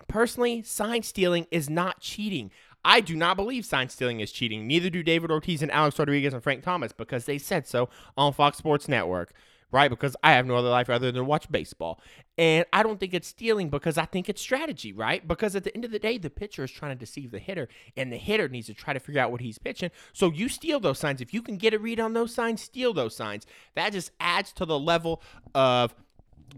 Personally, 0.08 0.62
sign 0.62 1.04
stealing 1.04 1.48
is 1.52 1.70
not 1.70 2.00
cheating. 2.00 2.52
I 2.86 3.02
do 3.02 3.16
not 3.16 3.36
believe 3.36 3.66
sign 3.66 3.90
stealing 3.90 4.20
is 4.20 4.32
cheating. 4.32 4.66
Neither 4.66 4.90
do 4.90 5.04
David 5.04 5.32
Ortiz 5.32 5.62
and 5.62 5.72
Alex 5.72 6.00
Rodriguez 6.00 6.34
and 6.34 6.42
Frank 6.42 6.64
Thomas 6.64 6.92
because 6.92 7.26
they 7.26 7.38
said 7.38 7.68
so 7.68 7.90
on 8.16 8.34
Fox 8.34 8.58
Sports 8.58 8.88
Network, 8.88 9.34
right? 9.72 9.90
Because 9.90 10.16
I 10.24 10.32
have 10.32 10.46
no 10.46 10.56
other 10.56 10.70
life 10.70 10.90
other 10.90 11.12
than 11.12 11.26
watch 11.26 11.52
baseball. 11.52 12.00
And 12.38 12.66
I 12.72 12.84
don't 12.84 13.00
think 13.00 13.14
it's 13.14 13.28
stealing 13.28 13.70
because 13.70 13.98
I 13.98 14.06
think 14.06 14.30
it's 14.30 14.42
strategy, 14.42 14.94
right? 14.94 15.28
Because 15.28 15.56
at 15.56 15.64
the 15.64 15.76
end 15.76 15.84
of 15.86 15.92
the 15.92 16.00
day, 16.00 16.18
the 16.18 16.30
pitcher 16.30 16.64
is 16.64 16.72
trying 16.72 16.96
to 16.96 17.00
deceive 17.00 17.32
the 17.32 17.40
hitter, 17.40 17.68
and 17.98 18.14
the 18.14 18.18
hitter 18.18 18.48
needs 18.48 18.68
to 18.68 18.74
try 18.74 18.94
to 18.94 19.00
figure 19.00 19.20
out 19.20 19.32
what 19.32 19.42
he's 19.42 19.58
pitching. 19.58 19.92
So 20.14 20.32
you 20.32 20.48
steal 20.48 20.80
those 20.80 21.00
signs. 21.00 21.20
If 21.20 21.34
you 21.34 21.42
can 21.42 21.58
get 21.58 21.74
a 21.74 21.80
read 21.80 22.00
on 22.00 22.14
those 22.14 22.34
signs, 22.34 22.62
steal 22.62 22.94
those 22.94 23.16
signs. 23.16 23.46
That 23.76 23.92
just 23.92 24.12
adds 24.20 24.54
to 24.54 24.66
the 24.66 24.80
level 24.80 25.22
of 25.54 25.96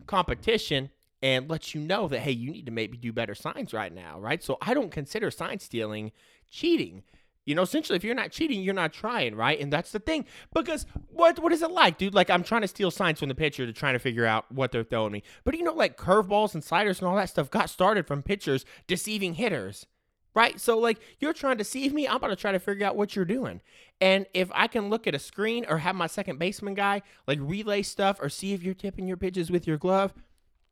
competition 0.06 0.92
and 1.22 1.50
lets 1.50 1.76
you 1.76 1.82
know 1.82 2.08
that 2.08 2.20
hey, 2.20 2.32
you 2.32 2.52
need 2.52 2.66
to 2.66 2.72
maybe 2.72 2.98
do 2.98 3.12
better 3.12 3.36
signs 3.36 3.74
right 3.74 3.94
now, 3.94 4.20
right? 4.20 4.44
So 4.44 4.58
I 4.62 4.74
don't 4.74 4.92
consider 4.92 5.32
sign 5.32 5.60
stealing 5.60 6.12
cheating. 6.50 7.04
You 7.46 7.56
know, 7.56 7.64
essentially, 7.64 7.96
if 7.96 8.04
you're 8.04 8.14
not 8.14 8.32
cheating, 8.32 8.62
you're 8.62 8.76
not 8.76 8.94
trying, 8.94 9.34
right? 9.34 9.60
And 9.60 9.74
that's 9.74 9.92
the 9.92 10.00
thing. 10.00 10.26
Because 10.54 10.86
what 11.08 11.40
what 11.40 11.52
is 11.52 11.62
it 11.62 11.72
like, 11.72 11.98
dude? 11.98 12.14
Like 12.14 12.30
I'm 12.30 12.44
trying 12.44 12.62
to 12.62 12.68
steal 12.68 12.92
signs 12.92 13.20
from 13.20 13.30
the 13.30 13.36
pitcher 13.36 13.66
to 13.66 13.74
trying 13.74 13.94
to 13.94 14.00
figure 14.00 14.26
out 14.26 14.52
what 14.52 14.72
they're 14.72 14.84
throwing 14.84 15.12
me. 15.12 15.24
But 15.44 15.58
you 15.58 15.64
know, 15.64 15.74
like 15.74 15.98
curveballs 15.98 16.54
and 16.54 16.64
sliders 16.64 17.00
and 17.00 17.08
all 17.08 17.16
that 17.16 17.30
stuff 17.30 17.50
got 17.50 17.70
started 17.70 18.06
from 18.06 18.22
pitchers 18.22 18.66
deceiving 18.88 19.34
hitters. 19.34 19.88
Right? 20.36 20.60
So 20.62 20.78
like 20.78 21.00
you're 21.20 21.34
trying 21.34 21.58
to 21.58 21.64
deceive 21.64 21.92
me, 21.92 22.08
I'm 22.08 22.18
about 22.18 22.28
to 22.28 22.36
try 22.36 22.52
to 22.52 22.60
figure 22.60 22.86
out 22.86 22.96
what 22.96 23.16
you're 23.16 23.26
doing. 23.26 23.62
And 24.00 24.28
if 24.34 24.52
I 24.54 24.68
can 24.68 24.90
look 24.90 25.08
at 25.08 25.16
a 25.16 25.20
screen 25.20 25.66
or 25.68 25.80
have 25.80 25.96
my 25.96 26.06
second 26.06 26.38
baseman 26.38 26.76
guy 26.76 27.02
like 27.26 27.40
relay 27.42 27.82
stuff 27.82 28.20
or 28.22 28.30
see 28.30 28.54
if 28.54 28.62
you're 28.62 28.76
tipping 28.76 29.08
your 29.08 29.18
pitches 29.18 29.50
with 29.50 29.66
your 29.66 29.78
glove, 29.78 30.14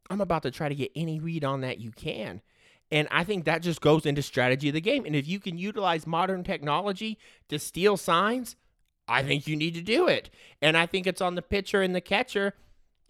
I'm 0.10 0.22
about 0.22 0.44
to 0.44 0.52
try 0.52 0.70
to 0.70 0.76
get 0.76 0.92
any 0.96 1.20
read 1.20 1.44
on 1.44 1.62
that 1.62 1.80
you 1.80 1.92
can. 1.92 2.42
And 2.92 3.08
I 3.12 3.24
think 3.24 3.46
that 3.46 3.62
just 3.62 3.82
goes 3.82 4.06
into 4.06 4.22
strategy 4.22 4.70
of 4.70 4.74
the 4.74 4.82
game. 4.82 5.06
And 5.06 5.16
if 5.16 5.28
you 5.28 5.40
can 5.40 5.58
utilize 5.58 6.08
modern 6.08 6.44
technology 6.44 7.18
to 7.50 7.60
steal 7.60 7.98
signs, 7.98 8.56
I 9.08 9.24
think 9.24 9.48
you 9.48 9.56
need 9.56 9.74
to 9.74 9.82
do 9.82 10.08
it. 10.08 10.30
And 10.62 10.78
I 10.78 10.86
think 10.86 11.06
it's 11.06 11.22
on 11.22 11.36
the 11.36 11.42
pitcher 11.42 11.82
and 11.82 11.94
the 11.94 12.02
catcher 12.02 12.54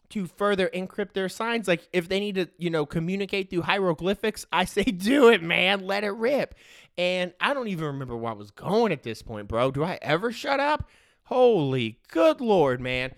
to 0.09 0.25
further 0.25 0.69
encrypt 0.73 1.13
their 1.13 1.29
signs. 1.29 1.67
Like 1.67 1.87
if 1.93 2.09
they 2.09 2.19
need 2.19 2.35
to, 2.35 2.47
you 2.57 2.69
know, 2.69 2.85
communicate 2.85 3.49
through 3.49 3.63
hieroglyphics, 3.63 4.45
I 4.51 4.65
say 4.65 4.83
do 4.83 5.29
it, 5.29 5.43
man. 5.43 5.85
Let 5.85 6.03
it 6.03 6.11
rip. 6.11 6.55
And 6.97 7.33
I 7.39 7.53
don't 7.53 7.67
even 7.67 7.85
remember 7.85 8.17
where 8.17 8.31
I 8.31 8.35
was 8.35 8.49
going 8.49 8.91
at 8.91 9.03
this 9.03 9.21
point, 9.21 9.47
bro. 9.47 9.69
Do 9.69 9.83
I 9.83 9.99
ever 10.01 10.31
shut 10.31 10.59
up? 10.59 10.89
Holy 11.25 11.99
good 12.07 12.41
lord, 12.41 12.81
man 12.81 13.11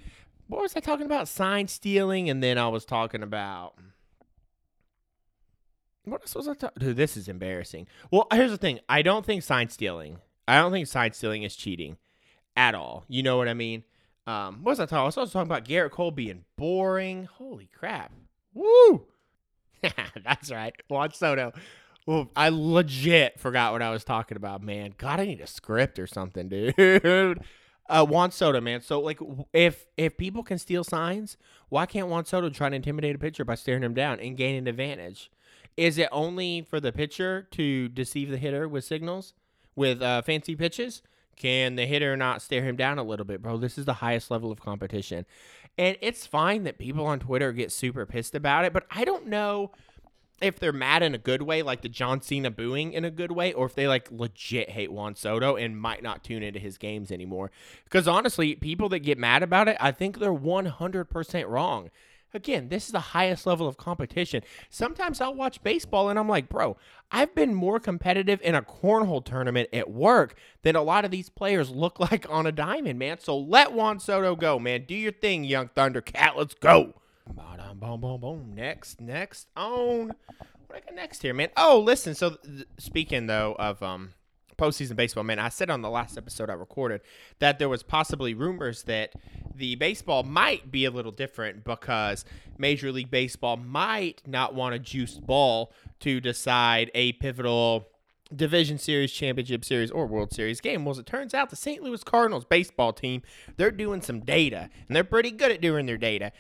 what 0.50 0.62
was 0.62 0.76
I 0.76 0.80
talking 0.82 1.06
about? 1.06 1.28
Sign 1.28 1.68
stealing, 1.68 2.30
and 2.30 2.44
then 2.44 2.58
I 2.58 2.68
was 2.68 2.84
talking 2.84 3.24
about 3.24 3.76
what 6.04 6.22
else 6.22 6.36
was 6.36 6.48
I 6.48 6.54
talking? 6.56 6.80
Dude, 6.80 6.98
this 6.98 7.16
is 7.16 7.28
embarrassing. 7.28 7.88
Well, 8.12 8.28
here's 8.34 8.52
the 8.52 8.58
thing. 8.58 8.80
I 8.90 9.02
don't 9.02 9.26
think 9.26 9.44
sign 9.44 9.70
stealing. 9.70 10.18
I 10.48 10.58
don't 10.58 10.72
think 10.72 10.88
sign 10.88 11.14
stealing 11.14 11.44
is 11.44 11.56
cheating 11.56 11.98
at 12.58 12.74
all. 12.76 13.06
You 13.08 13.22
know 13.24 13.38
what 13.38 13.48
I 13.48 13.54
mean? 13.54 13.84
Um, 14.26 14.64
what 14.64 14.72
was 14.72 14.80
I 14.80 14.86
talking? 14.86 14.98
I 14.98 15.06
was 15.06 15.18
also 15.18 15.32
talking 15.32 15.48
about 15.50 15.66
Gerrit 15.66 15.92
Cole 15.92 16.12
being 16.12 16.46
boring. 16.56 17.26
Holy 17.26 17.70
crap! 17.72 18.12
Woo! 18.54 19.06
That's 20.24 20.52
right. 20.52 20.74
Juan 20.90 21.14
Soto 21.14 21.54
Well, 22.06 22.30
I 22.36 22.50
legit 22.50 23.40
forgot 23.40 23.72
what 23.72 23.82
I 23.82 23.92
was 23.92 24.04
talking 24.04 24.36
about, 24.36 24.62
man. 24.62 24.94
God, 24.98 25.20
I 25.20 25.26
need 25.26 25.42
a 25.42 25.48
script 25.48 26.00
or 26.00 26.08
something, 26.08 26.50
dude. 26.50 26.74
Uh, 27.90 28.06
Juan 28.06 28.32
Soto, 28.32 28.62
man. 28.62 28.82
So, 28.82 29.00
like, 29.02 29.20
if 29.52 29.88
if 29.98 30.16
people 30.16 30.44
can 30.44 30.60
steal 30.60 30.84
signs, 30.84 31.38
why 31.70 31.88
can't 31.88 32.08
Juan 32.08 32.24
Soto 32.24 32.50
try 32.50 32.70
to 32.70 32.76
intimidate 32.76 33.16
a 33.16 33.20
pitcher 33.20 33.44
by 33.44 33.56
staring 33.56 33.84
him 33.84 33.96
down 33.96 34.20
and 34.20 34.38
gain 34.38 34.56
an 34.56 34.68
advantage? 34.68 35.32
Is 35.76 35.98
it 35.98 36.10
only 36.12 36.62
for 36.62 36.80
the 36.80 36.92
pitcher 36.92 37.48
to 37.52 37.90
deceive 37.90 38.30
the 38.30 38.38
hitter 38.38 38.68
with 38.68 38.84
signals, 38.84 39.34
with 39.76 40.02
uh, 40.02 40.22
fancy 40.22 40.56
pitches? 40.56 41.02
Can 41.36 41.78
the 41.78 41.86
hitter 41.86 42.18
not 42.18 42.42
stare 42.42 42.64
him 42.64 42.76
down 42.76 43.00
a 43.00 43.04
little 43.04 43.26
bit, 43.26 43.42
bro? 43.42 43.58
This 43.58 43.78
is 43.78 43.86
the 43.86 43.94
highest 43.94 44.30
level 44.30 44.52
of 44.52 44.60
competition. 44.60 45.26
And 45.78 45.98
it's 46.02 46.28
fine 46.28 46.64
that 46.64 46.78
people 46.78 47.06
on 47.06 47.20
Twitter 47.20 47.54
get 47.54 47.72
super 47.72 48.06
pissed 48.06 48.36
about 48.36 48.66
it, 48.66 48.74
but 48.74 48.86
I 48.92 49.06
don't 49.06 49.28
know 49.28 49.72
if 50.42 50.60
they're 50.60 50.74
mad 50.74 51.04
in 51.04 51.14
a 51.14 51.18
good 51.18 51.42
way, 51.42 51.62
like 51.62 51.82
the 51.82 51.90
John 51.90 52.22
Cena 52.22 52.52
booing 52.52 52.94
in 52.94 53.06
a 53.06 53.12
good 53.12 53.32
way, 53.32 53.54
or 53.54 53.66
if 53.66 53.76
they 53.76 53.88
like 53.88 54.12
legit 54.12 54.70
hate 54.72 54.92
Juan 54.92 55.16
Soto 55.16 55.56
and 55.56 55.80
might 55.80 56.04
not 56.04 56.24
tune 56.24 56.44
into 56.44 56.60
his 56.60 56.78
games 56.78 57.12
anymore. 57.12 57.52
Because 57.84 58.08
honestly, 58.08 58.56
people 58.56 58.90
that 58.90 59.00
get 59.00 59.18
mad 59.18 59.44
about 59.44 59.68
it, 59.68 59.78
I 59.80 59.92
think 59.92 60.20
they're 60.20 60.34
100% 60.34 61.50
wrong. 61.50 61.90
Again, 62.34 62.70
this 62.70 62.86
is 62.86 62.92
the 62.92 63.00
highest 63.00 63.48
level 63.48 63.68
of 63.68 63.78
competition. 63.78 64.44
Sometimes 64.70 65.20
I'll 65.20 65.34
watch 65.34 65.64
baseball 65.64 66.10
and 66.10 66.20
I'm 66.20 66.30
like, 66.30 66.48
bro, 66.48 66.78
I've 67.12 67.34
been 67.34 67.56
more 67.56 67.80
competitive 67.80 68.40
in 68.44 68.54
a 68.54 68.62
cornhole 68.62 69.26
tournament 69.26 69.70
at 69.74 69.90
work 69.90 70.36
than 70.62 70.76
a 70.76 70.84
lot 70.84 71.06
of 71.06 71.12
these 71.12 71.30
players 71.30 71.72
look 71.72 72.00
like 72.12 72.30
on 72.30 72.46
a 72.46 72.52
diamond, 72.52 73.00
man. 73.00 73.20
So 73.20 73.38
let 73.38 73.74
Juan 73.74 74.00
Soto 74.00 74.36
go, 74.36 74.60
man. 74.60 74.86
Do 74.88 74.94
your 74.94 75.12
thing, 75.12 75.44
young 75.44 75.70
Thundercat. 75.70 76.36
Let's 76.36 76.54
go. 76.54 76.94
Boom, 77.36 78.02
boom, 78.02 78.20
boom. 78.20 78.54
Next, 78.56 79.00
next 79.00 79.48
on. 79.56 80.14
What 80.68 80.76
I 80.76 80.80
got 80.82 80.96
next 80.96 81.22
here, 81.22 81.34
man? 81.34 81.50
Oh, 81.56 81.80
listen. 81.80 82.14
So 82.14 82.32
th- 82.32 82.68
speaking 82.78 83.28
though 83.28 83.56
of 83.58 83.82
um 83.82 84.14
postseason 84.58 84.96
baseball, 84.96 85.24
man, 85.24 85.40
I 85.40 85.50
said 85.50 85.70
on 85.70 85.82
the 85.82 85.90
last 85.90 86.18
episode 86.18 86.50
I 86.50 86.54
recorded 86.54 87.02
that 87.40 87.58
there 87.58 87.70
was 87.70 87.82
possibly 87.82 88.34
rumors 88.34 88.84
that 88.84 89.14
the 89.56 89.76
baseball 89.76 90.24
might 90.24 90.72
be 90.72 90.86
a 90.86 90.92
little 90.92 91.12
different 91.12 91.64
because 91.64 92.26
Major 92.58 92.92
League 92.92 93.10
Baseball 93.10 93.58
might 93.58 94.22
not 94.28 94.54
want 94.54 94.76
a 94.76 94.80
juiced 94.80 95.26
ball 95.26 95.72
to 96.02 96.20
decide 96.20 96.92
a 96.94 97.14
pivotal 97.14 97.88
division 98.36 98.78
series, 98.78 99.12
championship 99.12 99.66
series, 99.66 99.90
or 99.90 100.06
World 100.06 100.34
Series 100.34 100.62
game. 100.62 100.86
Well, 100.86 100.92
as 100.92 101.00
it 101.00 101.06
turns 101.06 101.34
out, 101.34 101.50
the 101.50 101.56
St. 101.56 101.82
Louis 101.82 102.04
Cardinals 102.04 102.46
baseball 102.46 102.94
team, 102.94 103.22
they're 103.58 103.72
doing 103.72 104.02
some 104.02 104.20
data, 104.20 104.70
and 104.88 104.96
they're 104.96 105.04
pretty 105.04 105.32
good 105.32 105.52
at 105.52 105.62
doing 105.62 105.86
their 105.86 105.98
data. 105.98 106.32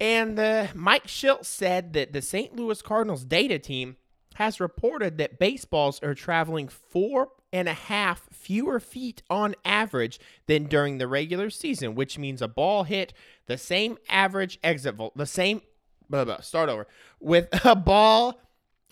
And 0.00 0.38
uh, 0.38 0.68
Mike 0.74 1.06
Shildt 1.06 1.44
said 1.44 1.92
that 1.92 2.12
the 2.12 2.22
St. 2.22 2.56
Louis 2.56 2.80
Cardinals 2.82 3.24
data 3.24 3.58
team 3.58 3.96
has 4.36 4.60
reported 4.60 5.18
that 5.18 5.38
baseballs 5.38 6.02
are 6.02 6.14
traveling 6.14 6.68
four 6.68 7.28
and 7.52 7.68
a 7.68 7.74
half 7.74 8.28
fewer 8.32 8.80
feet 8.80 9.22
on 9.28 9.54
average 9.64 10.20
than 10.46 10.64
during 10.64 10.98
the 10.98 11.08
regular 11.08 11.50
season, 11.50 11.94
which 11.94 12.18
means 12.18 12.40
a 12.40 12.48
ball 12.48 12.84
hit 12.84 13.12
the 13.46 13.58
same 13.58 13.98
average 14.08 14.58
exit 14.62 14.94
volt, 14.94 15.16
the 15.16 15.26
same. 15.26 15.60
Blah, 16.08 16.24
blah, 16.24 16.40
start 16.40 16.68
over 16.68 16.86
with 17.20 17.48
a 17.64 17.76
ball 17.76 18.40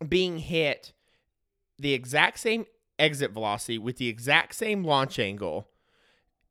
being 0.07 0.39
hit 0.39 0.93
the 1.79 1.93
exact 1.93 2.39
same 2.39 2.67
exit 2.99 3.31
velocity 3.31 3.79
with 3.79 3.97
the 3.97 4.09
exact 4.09 4.55
same 4.55 4.85
launch 4.85 5.19
angle 5.19 5.69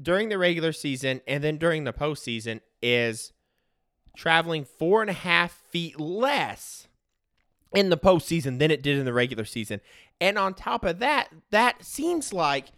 during 0.01 0.29
the 0.29 0.37
regular 0.37 0.71
season 0.71 1.21
and 1.27 1.43
then 1.43 1.57
during 1.57 1.83
the 1.83 1.93
postseason 1.93 2.61
is 2.81 3.33
traveling 4.17 4.65
four 4.65 5.01
and 5.01 5.09
a 5.09 5.13
half 5.13 5.51
feet 5.69 5.99
less 5.99 6.87
in 7.73 7.89
the 7.89 7.97
postseason 7.97 8.59
than 8.59 8.71
it 8.71 8.81
did 8.81 8.97
in 8.97 9.05
the 9.05 9.13
regular 9.13 9.45
season. 9.45 9.79
And 10.19 10.37
on 10.37 10.55
top 10.55 10.83
of 10.83 10.99
that, 10.99 11.29
that 11.51 11.85
seems 11.85 12.33
like, 12.33 12.69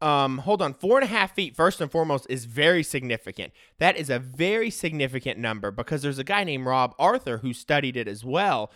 um, 0.00 0.38
hold 0.38 0.62
on, 0.62 0.72
four 0.72 0.96
and 0.96 1.04
a 1.04 1.08
half 1.08 1.34
feet, 1.34 1.56
first 1.56 1.80
and 1.80 1.90
foremost, 1.90 2.26
is 2.30 2.44
very 2.44 2.84
significant. 2.84 3.52
That 3.78 3.96
is 3.96 4.08
a 4.08 4.20
very 4.20 4.70
significant 4.70 5.38
number 5.38 5.72
because 5.72 6.02
there's 6.02 6.20
a 6.20 6.24
guy 6.24 6.44
named 6.44 6.66
Rob 6.66 6.94
Arthur 6.98 7.38
who 7.38 7.52
studied 7.52 7.96
it 7.96 8.06
as 8.06 8.24
well. 8.24 8.70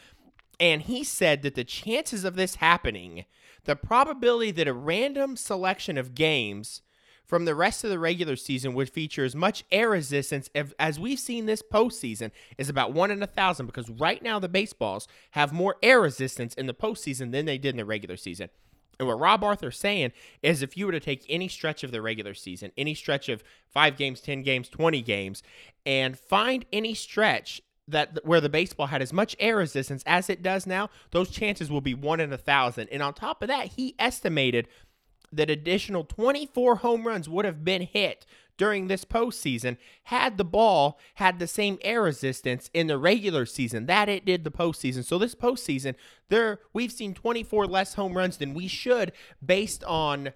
And 0.58 0.82
he 0.82 1.04
said 1.04 1.42
that 1.42 1.54
the 1.54 1.62
chances 1.62 2.24
of 2.24 2.34
this 2.34 2.56
happening, 2.56 3.26
the 3.64 3.76
probability 3.76 4.50
that 4.52 4.66
a 4.66 4.74
random 4.74 5.36
selection 5.36 5.96
of 5.96 6.16
games 6.16 6.82
from 7.28 7.44
the 7.44 7.54
rest 7.54 7.84
of 7.84 7.90
the 7.90 7.98
regular 7.98 8.34
season 8.34 8.72
would 8.72 8.88
feature 8.88 9.24
as 9.24 9.36
much 9.36 9.62
air 9.70 9.90
resistance 9.90 10.48
as 10.78 10.98
we've 10.98 11.18
seen 11.18 11.44
this 11.44 11.62
postseason 11.62 12.30
is 12.56 12.70
about 12.70 12.94
one 12.94 13.10
in 13.10 13.22
a 13.22 13.26
thousand 13.26 13.66
because 13.66 13.90
right 13.90 14.22
now 14.22 14.38
the 14.38 14.48
baseballs 14.48 15.06
have 15.32 15.52
more 15.52 15.76
air 15.82 16.00
resistance 16.00 16.54
in 16.54 16.66
the 16.66 16.74
postseason 16.74 17.30
than 17.30 17.44
they 17.44 17.58
did 17.58 17.74
in 17.74 17.76
the 17.76 17.84
regular 17.84 18.16
season. 18.16 18.48
And 18.98 19.06
what 19.06 19.20
Rob 19.20 19.44
Arthur's 19.44 19.78
saying 19.78 20.12
is 20.42 20.62
if 20.62 20.76
you 20.76 20.86
were 20.86 20.92
to 20.92 21.00
take 21.00 21.24
any 21.28 21.48
stretch 21.48 21.84
of 21.84 21.92
the 21.92 22.02
regular 22.02 22.34
season, 22.34 22.72
any 22.76 22.94
stretch 22.94 23.28
of 23.28 23.44
five 23.68 23.96
games, 23.96 24.20
10 24.20 24.42
games, 24.42 24.68
20 24.68 25.02
games, 25.02 25.42
and 25.86 26.18
find 26.18 26.64
any 26.72 26.94
stretch 26.94 27.60
that 27.86 28.18
where 28.24 28.40
the 28.40 28.48
baseball 28.48 28.86
had 28.86 29.00
as 29.00 29.12
much 29.12 29.36
air 29.38 29.56
resistance 29.56 30.02
as 30.06 30.28
it 30.28 30.42
does 30.42 30.66
now, 30.66 30.90
those 31.10 31.30
chances 31.30 31.70
will 31.70 31.80
be 31.80 31.94
one 31.94 32.20
in 32.20 32.32
a 32.32 32.38
thousand. 32.38 32.88
And 32.90 33.02
on 33.02 33.14
top 33.14 33.42
of 33.42 33.48
that, 33.48 33.68
he 33.68 33.94
estimated 33.98 34.68
that 35.32 35.50
additional 35.50 36.04
24 36.04 36.76
home 36.76 37.06
runs 37.06 37.28
would 37.28 37.44
have 37.44 37.64
been 37.64 37.82
hit 37.82 38.26
during 38.58 38.88
this 38.88 39.04
postseason 39.04 39.78
had 40.04 40.36
the 40.36 40.44
ball 40.44 40.98
had 41.14 41.38
the 41.38 41.46
same 41.46 41.78
air 41.80 42.02
resistance 42.02 42.68
in 42.74 42.88
the 42.88 42.98
regular 42.98 43.46
season 43.46 43.86
that 43.86 44.08
it 44.08 44.26
did 44.26 44.44
the 44.44 44.50
postseason. 44.50 45.04
So 45.04 45.16
this 45.16 45.34
postseason, 45.34 45.94
there 46.28 46.58
we've 46.74 46.92
seen 46.92 47.14
24 47.14 47.66
less 47.66 47.94
home 47.94 48.16
runs 48.16 48.36
than 48.36 48.52
we 48.52 48.68
should 48.68 49.12
based 49.44 49.84
on 49.84 50.32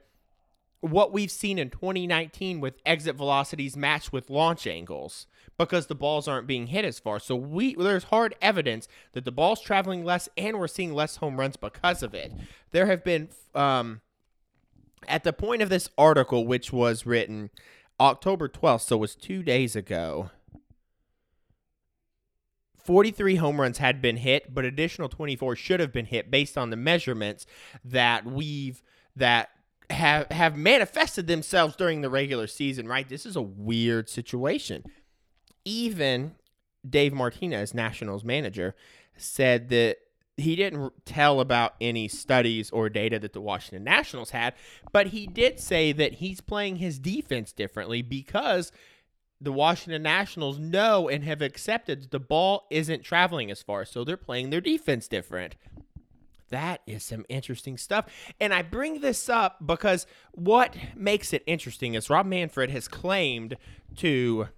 what 0.81 1.12
we've 1.12 1.31
seen 1.31 1.59
in 1.59 1.70
2019 1.70 2.61
with 2.61 2.74
exit 2.85 3.14
velocities 3.14 3.76
matched 3.76 4.12
with 4.12 4.31
launch 4.31 4.66
angles 4.66 5.26
because 5.57 5.87
the 5.87 5.94
balls 5.94 6.26
aren't 6.26 6.46
being 6.46 6.68
hit 6.68 6.85
as 6.85 6.98
far. 6.98 7.20
So 7.20 7.37
we 7.37 7.74
there's 7.74 8.05
hard 8.05 8.35
evidence 8.40 8.88
that 9.12 9.24
the 9.24 9.33
ball's 9.33 9.61
traveling 9.61 10.05
less 10.05 10.28
and 10.37 10.59
we're 10.59 10.68
seeing 10.68 10.92
less 10.92 11.16
home 11.16 11.38
runs 11.38 11.57
because 11.57 12.02
of 12.02 12.14
it. 12.14 12.33
There 12.70 12.87
have 12.87 13.05
been 13.05 13.28
um 13.55 14.00
at 15.08 15.24
the 15.24 15.32
point 15.32 15.62
of 15.62 15.68
this 15.68 15.88
article, 15.96 16.46
which 16.46 16.72
was 16.72 17.06
written 17.06 17.50
October 18.00 18.48
12th, 18.48 18.82
so 18.82 18.96
it 18.96 19.00
was 19.00 19.14
two 19.14 19.42
days 19.42 19.76
ago, 19.76 20.30
43 22.82 23.36
home 23.36 23.60
runs 23.60 23.78
had 23.78 24.02
been 24.02 24.16
hit, 24.16 24.52
but 24.54 24.64
additional 24.64 25.08
24 25.08 25.56
should 25.56 25.80
have 25.80 25.92
been 25.92 26.06
hit 26.06 26.30
based 26.30 26.58
on 26.58 26.70
the 26.70 26.76
measurements 26.76 27.46
that 27.84 28.24
we've 28.24 28.82
that 29.14 29.50
have 29.90 30.30
have 30.30 30.56
manifested 30.56 31.26
themselves 31.26 31.76
during 31.76 32.00
the 32.00 32.10
regular 32.10 32.46
season, 32.46 32.88
right? 32.88 33.08
This 33.08 33.26
is 33.26 33.36
a 33.36 33.42
weird 33.42 34.08
situation. 34.08 34.84
Even 35.64 36.34
Dave 36.88 37.12
Martinez, 37.12 37.72
Nationals 37.72 38.24
manager, 38.24 38.74
said 39.16 39.68
that 39.68 39.98
he 40.37 40.57
didn't 40.57 40.92
tell 41.05 41.40
about 41.40 41.75
any 41.81 42.09
studies 42.09 42.71
or 42.71 42.88
data 42.88 43.18
that 43.18 43.33
the 43.33 43.40
Washington 43.40 43.85
Nationals 43.85 44.31
had, 44.31 44.55
but 44.92 45.09
he 45.09 45.27
did 45.27 45.61
say 45.61 45.92
that 45.92 46.14
he's 46.14 46.40
playing 46.40 46.77
his 46.77 46.99
defense 46.99 47.53
differently 47.53 48.03
because 48.03 48.73
the 49.40 49.53
Washington 49.53 50.03
Nationals 50.03 50.59
know 50.59 51.09
and 51.09 51.25
have 51.25 51.42
accepted 51.42 52.11
the 52.11 52.21
ball 52.21 52.66
isn't 52.71 53.03
traveling 53.03 53.51
as 53.51 53.62
far, 53.62 53.85
so 53.85 54.05
they're 54.05 54.16
playing 54.16 54.51
their 54.51 54.61
defense 54.61 55.09
different. 55.09 55.57
That 56.51 56.83
is 56.87 57.03
some 57.03 57.25
interesting 57.29 57.79
stuff. 57.79 58.07
And 58.38 58.53
I 58.53 58.62
bring 58.62 59.01
this 59.01 59.29
up 59.29 59.66
because 59.66 60.07
what 60.33 60.77
makes 60.95 61.33
it 61.33 61.42
interesting 61.47 61.95
is 61.95 62.11
Rob 62.11 62.27
Manfred 62.27 62.71
has 62.71 62.88
claimed 62.88 63.57
to 63.97 64.49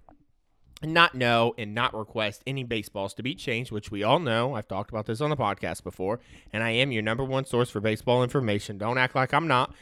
not 0.89 1.15
know 1.15 1.53
and 1.57 1.73
not 1.73 1.93
request 1.93 2.43
any 2.45 2.63
baseballs 2.63 3.13
to 3.15 3.23
be 3.23 3.35
changed, 3.35 3.71
which 3.71 3.91
we 3.91 4.03
all 4.03 4.19
know. 4.19 4.55
I've 4.55 4.67
talked 4.67 4.89
about 4.89 5.05
this 5.05 5.21
on 5.21 5.29
the 5.29 5.37
podcast 5.37 5.83
before, 5.83 6.19
and 6.51 6.63
I 6.63 6.71
am 6.71 6.91
your 6.91 7.03
number 7.03 7.23
one 7.23 7.45
source 7.45 7.69
for 7.69 7.79
baseball 7.79 8.23
information. 8.23 8.77
Don't 8.77 8.97
act 8.97 9.15
like 9.15 9.33
I'm 9.33 9.47
not. 9.47 9.73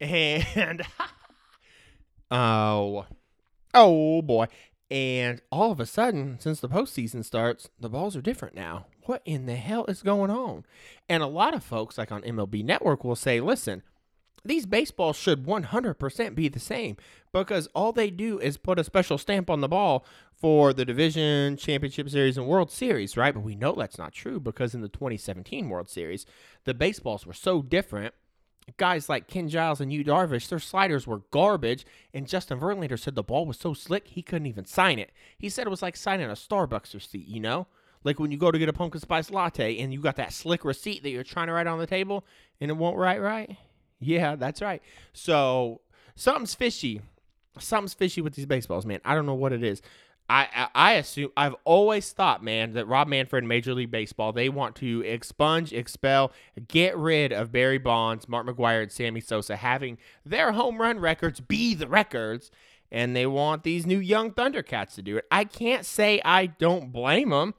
And 0.00 0.82
oh, 2.30 3.06
oh 3.74 4.22
boy. 4.22 4.46
And 4.90 5.40
all 5.52 5.70
of 5.70 5.78
a 5.78 5.86
sudden, 5.86 6.38
since 6.40 6.58
the 6.58 6.68
postseason 6.68 7.24
starts, 7.24 7.70
the 7.78 7.88
balls 7.88 8.16
are 8.16 8.22
different 8.22 8.56
now. 8.56 8.86
What 9.04 9.22
in 9.24 9.46
the 9.46 9.54
hell 9.54 9.84
is 9.86 10.02
going 10.02 10.30
on? 10.30 10.64
And 11.08 11.22
a 11.22 11.28
lot 11.28 11.54
of 11.54 11.62
folks, 11.62 11.96
like 11.96 12.10
on 12.10 12.22
MLB 12.22 12.64
Network, 12.64 13.04
will 13.04 13.16
say, 13.16 13.40
listen, 13.40 13.82
these 14.44 14.66
baseballs 14.66 15.16
should 15.16 15.44
100% 15.44 16.34
be 16.34 16.48
the 16.48 16.60
same 16.60 16.96
because 17.32 17.68
all 17.74 17.92
they 17.92 18.10
do 18.10 18.38
is 18.38 18.56
put 18.56 18.78
a 18.78 18.84
special 18.84 19.18
stamp 19.18 19.50
on 19.50 19.60
the 19.60 19.68
ball 19.68 20.04
for 20.34 20.72
the 20.72 20.84
division, 20.84 21.56
championship 21.56 22.08
series, 22.08 22.38
and 22.38 22.46
World 22.46 22.70
Series, 22.70 23.16
right? 23.16 23.34
But 23.34 23.42
we 23.42 23.54
know 23.54 23.72
that's 23.72 23.98
not 23.98 24.12
true 24.12 24.40
because 24.40 24.74
in 24.74 24.80
the 24.80 24.88
2017 24.88 25.68
World 25.68 25.90
Series, 25.90 26.24
the 26.64 26.74
baseballs 26.74 27.26
were 27.26 27.34
so 27.34 27.60
different. 27.60 28.14
Guys 28.76 29.08
like 29.08 29.26
Ken 29.26 29.48
Giles 29.48 29.80
and 29.80 29.92
Yu 29.92 30.04
Darvish, 30.04 30.48
their 30.48 30.58
sliders 30.58 31.06
were 31.06 31.22
garbage, 31.30 31.84
and 32.14 32.28
Justin 32.28 32.60
Verlander 32.60 32.98
said 32.98 33.16
the 33.16 33.22
ball 33.22 33.44
was 33.44 33.58
so 33.58 33.74
slick 33.74 34.08
he 34.08 34.22
couldn't 34.22 34.46
even 34.46 34.64
sign 34.64 34.98
it. 34.98 35.10
He 35.36 35.48
said 35.48 35.66
it 35.66 35.70
was 35.70 35.82
like 35.82 35.96
signing 35.96 36.30
a 36.30 36.34
Starbucks 36.34 36.94
receipt, 36.94 37.26
you 37.26 37.40
know? 37.40 37.66
Like 38.04 38.18
when 38.18 38.30
you 38.30 38.38
go 38.38 38.50
to 38.50 38.58
get 38.58 38.68
a 38.68 38.72
pumpkin 38.72 39.00
spice 39.00 39.30
latte 39.30 39.78
and 39.78 39.92
you 39.92 40.00
got 40.00 40.16
that 40.16 40.32
slick 40.32 40.64
receipt 40.64 41.02
that 41.02 41.10
you're 41.10 41.24
trying 41.24 41.48
to 41.48 41.52
write 41.52 41.66
on 41.66 41.78
the 41.78 41.86
table 41.86 42.24
and 42.60 42.70
it 42.70 42.74
won't 42.74 42.96
write 42.96 43.20
right. 43.20 43.58
Yeah, 44.00 44.36
that's 44.36 44.62
right. 44.62 44.82
So 45.12 45.80
something's 46.16 46.54
fishy. 46.54 47.02
Something's 47.58 47.94
fishy 47.94 48.20
with 48.20 48.34
these 48.34 48.46
baseballs, 48.46 48.86
man. 48.86 49.00
I 49.04 49.14
don't 49.14 49.26
know 49.26 49.34
what 49.34 49.52
it 49.52 49.62
is. 49.62 49.82
I, 50.30 50.68
I, 50.76 50.92
assume 50.92 51.32
I've 51.36 51.56
always 51.64 52.12
thought, 52.12 52.44
man, 52.44 52.74
that 52.74 52.86
Rob 52.86 53.08
Manfred, 53.08 53.42
Major 53.42 53.74
League 53.74 53.90
Baseball, 53.90 54.32
they 54.32 54.48
want 54.48 54.76
to 54.76 55.02
expunge, 55.02 55.72
expel, 55.72 56.30
get 56.68 56.96
rid 56.96 57.32
of 57.32 57.50
Barry 57.50 57.78
Bonds, 57.78 58.28
Mark 58.28 58.46
McGwire, 58.46 58.80
and 58.82 58.92
Sammy 58.92 59.20
Sosa, 59.20 59.56
having 59.56 59.98
their 60.24 60.52
home 60.52 60.80
run 60.80 61.00
records 61.00 61.40
be 61.40 61.74
the 61.74 61.88
records, 61.88 62.52
and 62.92 63.16
they 63.16 63.26
want 63.26 63.64
these 63.64 63.86
new 63.86 63.98
young 63.98 64.30
Thundercats 64.30 64.94
to 64.94 65.02
do 65.02 65.16
it. 65.16 65.26
I 65.32 65.42
can't 65.42 65.84
say 65.84 66.20
I 66.24 66.46
don't 66.46 66.92
blame 66.92 67.30
them. 67.30 67.54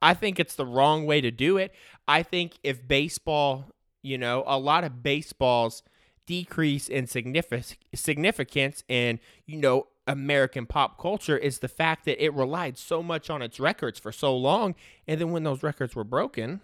I 0.00 0.14
think 0.14 0.40
it's 0.40 0.56
the 0.56 0.66
wrong 0.66 1.06
way 1.06 1.20
to 1.20 1.30
do 1.30 1.56
it. 1.56 1.72
I 2.08 2.24
think 2.24 2.54
if 2.64 2.86
baseball, 2.88 3.66
you 4.02 4.18
know, 4.18 4.44
a 4.46 4.58
lot 4.58 4.84
of 4.84 5.02
baseballs 5.02 5.82
decrease 6.26 6.88
in 6.88 7.06
significance 7.06 8.84
and, 8.88 9.18
you 9.46 9.56
know, 9.56 9.86
American 10.06 10.66
pop 10.66 11.00
culture 11.00 11.38
is 11.38 11.60
the 11.60 11.68
fact 11.68 12.04
that 12.04 12.22
it 12.22 12.34
relied 12.34 12.76
so 12.76 13.02
much 13.02 13.30
on 13.30 13.40
its 13.42 13.60
records 13.60 13.98
for 13.98 14.10
so 14.12 14.36
long. 14.36 14.74
And 15.06 15.20
then 15.20 15.30
when 15.30 15.44
those 15.44 15.62
records 15.62 15.94
were 15.94 16.04
broken, 16.04 16.60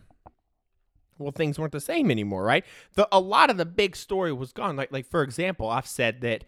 well, 1.18 1.33
things 1.33 1.59
weren't 1.59 1.72
the 1.72 1.81
same 1.81 2.11
anymore, 2.11 2.44
right? 2.44 2.64
The, 2.94 3.09
a 3.12 3.20
lot 3.20 3.51
of 3.51 3.57
the 3.57 3.64
big 3.64 3.96
story 3.96 4.33
was 4.33 4.53
gone. 4.53 4.77
Like, 4.77 4.92
like 4.92 5.07
for 5.07 5.22
example, 5.22 5.68
I've 5.68 5.87
said 5.87 6.20
that 6.22 6.44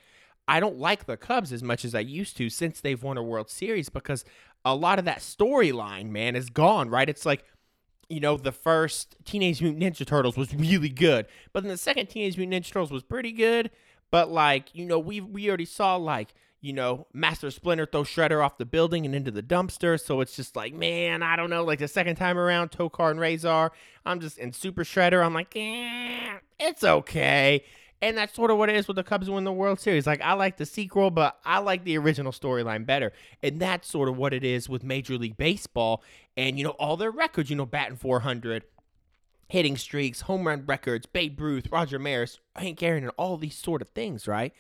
I 0.49 0.59
don't 0.59 0.79
like 0.79 1.07
the 1.07 1.17
Cubs 1.17 1.53
as 1.53 1.63
much 1.63 1.85
as 1.85 1.95
I 1.95 2.01
used 2.01 2.37
to 2.39 2.51
since 2.51 2.81
they've 2.81 3.03
won 3.03 3.17
a 3.17 3.23
World 3.23 3.51
Series 3.51 3.89
because 3.89 4.25
a 4.65 4.75
lot 4.75 4.99
of 4.99 5.05
that 5.05 5.19
storyline, 5.19 6.11
man, 6.11 6.35
is 6.35 6.51
gone, 6.51 6.91
right? 6.91 7.09
It's 7.09 7.25
like, 7.27 7.45
you 8.11 8.21
know, 8.21 8.37
the 8.37 8.53
first 8.53 9.17
Teenage 9.25 9.63
Mutant 9.63 9.83
Ninja 9.83 10.07
Turtles 10.07 10.37
was 10.37 10.55
really 10.55 10.91
good, 10.91 11.27
but 11.53 11.63
then 11.63 11.71
the 11.71 11.79
second 11.79 12.09
Teenage 12.09 12.37
Mutant 12.37 12.65
Ninja 12.65 12.73
Turtles 12.73 12.91
was 12.91 13.03
pretty 13.03 13.33
good. 13.33 13.71
But 14.11 14.31
like, 14.31 14.75
you 14.75 14.85
know, 14.85 14.99
we 14.99 15.21
we 15.21 15.49
already 15.49 15.65
saw 15.65 15.97
like 15.97 16.35
you 16.61 16.73
know, 16.75 17.07
Master 17.13 17.51
Splinter 17.51 17.87
throw 17.87 18.03
Shredder 18.03 18.45
off 18.45 18.59
the 18.59 18.67
building 18.67 19.07
and 19.07 19.15
into 19.15 19.31
the 19.31 19.43
dumpster. 19.43 19.99
So 19.99 20.21
it's 20.21 20.37
just 20.37 20.57
like, 20.57 20.75
man, 20.75 21.23
I 21.23 21.37
don't 21.37 21.49
know. 21.51 21.65
Like 21.65 21.79
the 21.79 21.89
second 21.89 22.17
time 22.17 22.37
around, 22.37 22.71
Tokka 22.71 23.11
and 23.11 23.19
Rahzar, 23.19 23.71
I'm 24.05 24.21
just 24.21 24.39
in 24.39 24.53
Super 24.53 24.85
Shredder. 24.85 25.25
I'm 25.25 25.33
like, 25.33 25.57
eh, 25.57 26.39
it's 26.59 26.85
okay. 26.85 27.65
And 28.03 28.17
that's 28.17 28.35
sort 28.35 28.51
of 28.51 28.57
what 28.57 28.71
it 28.71 28.77
is 28.77 28.89
with 28.89 28.97
the 28.97 29.05
Cubs 29.05 29.29
win 29.29 29.45
the 29.45 29.53
World 29.53 29.79
Series. 29.79 30.07
Like, 30.07 30.23
I 30.23 30.33
like 30.33 30.57
the 30.57 30.65
sequel, 30.65 31.11
but 31.11 31.39
I 31.45 31.59
like 31.59 31.85
the 31.85 31.99
original 31.99 32.33
storyline 32.33 32.87
better. 32.87 33.13
And 33.43 33.61
that's 33.61 33.89
sort 33.89 34.09
of 34.09 34.17
what 34.17 34.33
it 34.33 34.43
is 34.43 34.69
with 34.69 34.83
Major 34.83 35.19
League 35.19 35.37
Baseball 35.37 36.03
and, 36.37 36.57
you 36.57 36.65
know, 36.65 36.71
all 36.71 36.97
their 36.97 37.11
records, 37.11 37.51
you 37.51 37.57
know, 37.57 37.67
batting 37.67 37.97
400, 37.97 38.65
hitting 39.49 39.77
streaks, 39.77 40.23
home 40.23 40.47
run 40.47 40.65
records, 40.67 41.05
Babe 41.05 41.39
Ruth, 41.39 41.69
Roger 41.71 41.99
Maris, 41.99 42.39
Hank 42.57 42.83
Aaron, 42.83 43.03
and 43.03 43.13
all 43.19 43.37
these 43.37 43.57
sort 43.57 43.83
of 43.83 43.91
things, 43.91 44.27
right? 44.27 44.55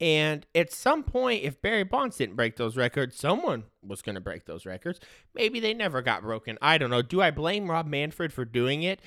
And 0.00 0.46
at 0.54 0.72
some 0.72 1.02
point, 1.02 1.42
if 1.42 1.60
Barry 1.60 1.82
Bonds 1.82 2.16
didn't 2.16 2.36
break 2.36 2.56
those 2.56 2.76
records, 2.76 3.16
someone 3.16 3.64
was 3.82 4.00
going 4.00 4.14
to 4.14 4.20
break 4.20 4.44
those 4.44 4.64
records. 4.64 5.00
Maybe 5.34 5.58
they 5.58 5.74
never 5.74 6.02
got 6.02 6.22
broken. 6.22 6.56
I 6.62 6.78
don't 6.78 6.90
know. 6.90 7.02
Do 7.02 7.20
I 7.20 7.32
blame 7.32 7.68
Rob 7.68 7.86
Manfred 7.86 8.32
for 8.32 8.44
doing 8.44 8.84
it? 8.84 9.00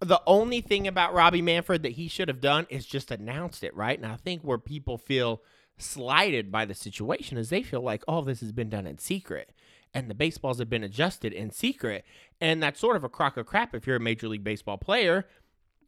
The 0.00 0.22
only 0.26 0.60
thing 0.62 0.88
about 0.88 1.12
Robbie 1.12 1.42
Manfred 1.42 1.82
that 1.82 1.92
he 1.92 2.08
should 2.08 2.28
have 2.28 2.40
done 2.40 2.66
is 2.70 2.86
just 2.86 3.10
announced 3.10 3.62
it, 3.62 3.74
right? 3.76 3.98
And 3.98 4.10
I 4.10 4.16
think 4.16 4.42
where 4.42 4.58
people 4.58 4.96
feel 4.96 5.42
slighted 5.76 6.50
by 6.50 6.64
the 6.64 6.74
situation 6.74 7.36
is 7.36 7.50
they 7.50 7.62
feel 7.62 7.82
like 7.82 8.02
all 8.08 8.20
oh, 8.20 8.24
this 8.24 8.40
has 8.40 8.52
been 8.52 8.70
done 8.70 8.86
in 8.86 8.98
secret 8.98 9.52
and 9.92 10.08
the 10.08 10.14
baseballs 10.14 10.58
have 10.58 10.70
been 10.70 10.84
adjusted 10.84 11.32
in 11.32 11.50
secret. 11.50 12.04
And 12.40 12.62
that's 12.62 12.80
sort 12.80 12.96
of 12.96 13.04
a 13.04 13.08
crock 13.08 13.36
of 13.36 13.46
crap 13.46 13.74
if 13.74 13.86
you're 13.86 13.96
a 13.96 14.00
Major 14.00 14.28
League 14.28 14.44
Baseball 14.44 14.78
player 14.78 15.26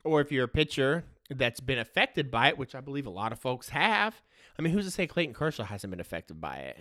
or 0.04 0.20
if 0.20 0.32
you're 0.32 0.44
a 0.44 0.48
pitcher 0.48 1.04
that's 1.30 1.60
been 1.60 1.78
affected 1.78 2.30
by 2.30 2.48
it, 2.48 2.58
which 2.58 2.74
I 2.74 2.80
believe 2.80 3.06
a 3.06 3.10
lot 3.10 3.32
of 3.32 3.38
folks 3.38 3.70
have. 3.70 4.20
I 4.58 4.62
mean, 4.62 4.72
who's 4.72 4.84
to 4.84 4.90
say 4.90 5.06
Clayton 5.06 5.34
Kershaw 5.34 5.64
hasn't 5.64 5.90
been 5.90 6.00
affected 6.00 6.40
by 6.40 6.56
it? 6.56 6.78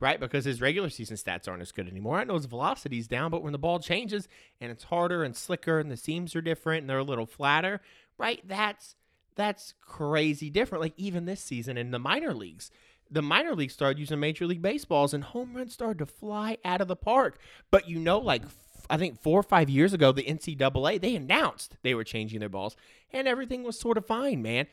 Right? 0.00 0.20
Because 0.20 0.44
his 0.44 0.60
regular 0.60 0.90
season 0.90 1.16
stats 1.16 1.48
aren't 1.48 1.62
as 1.62 1.72
good 1.72 1.88
anymore. 1.88 2.20
I 2.20 2.24
know 2.24 2.34
his 2.34 2.46
velocity's 2.46 3.08
down, 3.08 3.32
but 3.32 3.42
when 3.42 3.52
the 3.52 3.58
ball 3.58 3.80
changes 3.80 4.28
and 4.60 4.70
it's 4.70 4.84
harder 4.84 5.24
and 5.24 5.34
slicker 5.34 5.80
and 5.80 5.90
the 5.90 5.96
seams 5.96 6.36
are 6.36 6.40
different 6.40 6.82
and 6.82 6.90
they're 6.90 6.98
a 6.98 7.04
little 7.04 7.26
flatter, 7.26 7.80
right? 8.16 8.40
That's 8.46 8.94
that's 9.34 9.74
crazy 9.80 10.50
different. 10.50 10.82
Like 10.82 10.94
even 10.96 11.24
this 11.24 11.40
season 11.40 11.76
in 11.76 11.90
the 11.90 11.98
minor 11.98 12.34
leagues, 12.34 12.70
the 13.10 13.22
minor 13.22 13.54
leagues 13.54 13.72
started 13.72 13.98
using 13.98 14.20
Major 14.20 14.46
League 14.46 14.62
Baseballs 14.62 15.14
and 15.14 15.24
home 15.24 15.54
runs 15.54 15.72
started 15.72 15.98
to 15.98 16.06
fly 16.06 16.58
out 16.64 16.80
of 16.80 16.88
the 16.88 16.96
park. 16.96 17.38
But 17.70 17.88
you 17.88 17.98
know, 17.98 18.18
like 18.18 18.42
I 18.90 18.96
think 18.96 19.20
four 19.20 19.40
or 19.40 19.44
five 19.44 19.70
years 19.70 19.92
ago, 19.92 20.12
the 20.12 20.24
NCAA 20.24 21.00
they 21.00 21.14
announced 21.14 21.76
they 21.82 21.94
were 21.94 22.04
changing 22.04 22.40
their 22.40 22.48
balls, 22.48 22.76
and 23.12 23.28
everything 23.28 23.62
was 23.62 23.78
sort 23.78 23.98
of 23.98 24.06
fine, 24.06 24.42
man. 24.42 24.66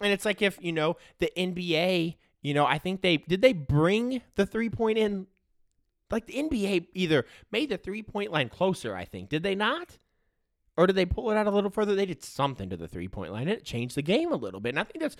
And 0.00 0.12
it's 0.12 0.24
like 0.24 0.42
if 0.42 0.58
you 0.60 0.72
know 0.72 0.96
the 1.18 1.32
NBA, 1.36 2.16
you 2.42 2.54
know, 2.54 2.66
I 2.66 2.78
think 2.78 3.00
they 3.00 3.16
did 3.18 3.40
they 3.40 3.52
bring 3.52 4.20
the 4.34 4.44
three 4.44 4.68
point 4.68 4.98
in, 4.98 5.26
like 6.10 6.26
the 6.26 6.34
NBA 6.34 6.88
either 6.92 7.24
made 7.50 7.70
the 7.70 7.78
three 7.78 8.02
point 8.02 8.32
line 8.32 8.48
closer. 8.48 8.94
I 8.94 9.04
think 9.04 9.28
did 9.28 9.42
they 9.42 9.54
not, 9.54 9.98
or 10.76 10.86
did 10.86 10.96
they 10.96 11.06
pull 11.06 11.30
it 11.30 11.36
out 11.36 11.46
a 11.46 11.50
little 11.50 11.70
further? 11.70 11.94
They 11.94 12.06
did 12.06 12.22
something 12.22 12.68
to 12.70 12.76
the 12.76 12.88
three 12.88 13.08
point 13.08 13.32
line, 13.32 13.48
and 13.48 13.56
it 13.56 13.64
changed 13.64 13.96
the 13.96 14.02
game 14.02 14.32
a 14.32 14.36
little 14.36 14.60
bit. 14.60 14.70
And 14.70 14.80
I 14.80 14.84
think 14.84 15.00
that's 15.00 15.16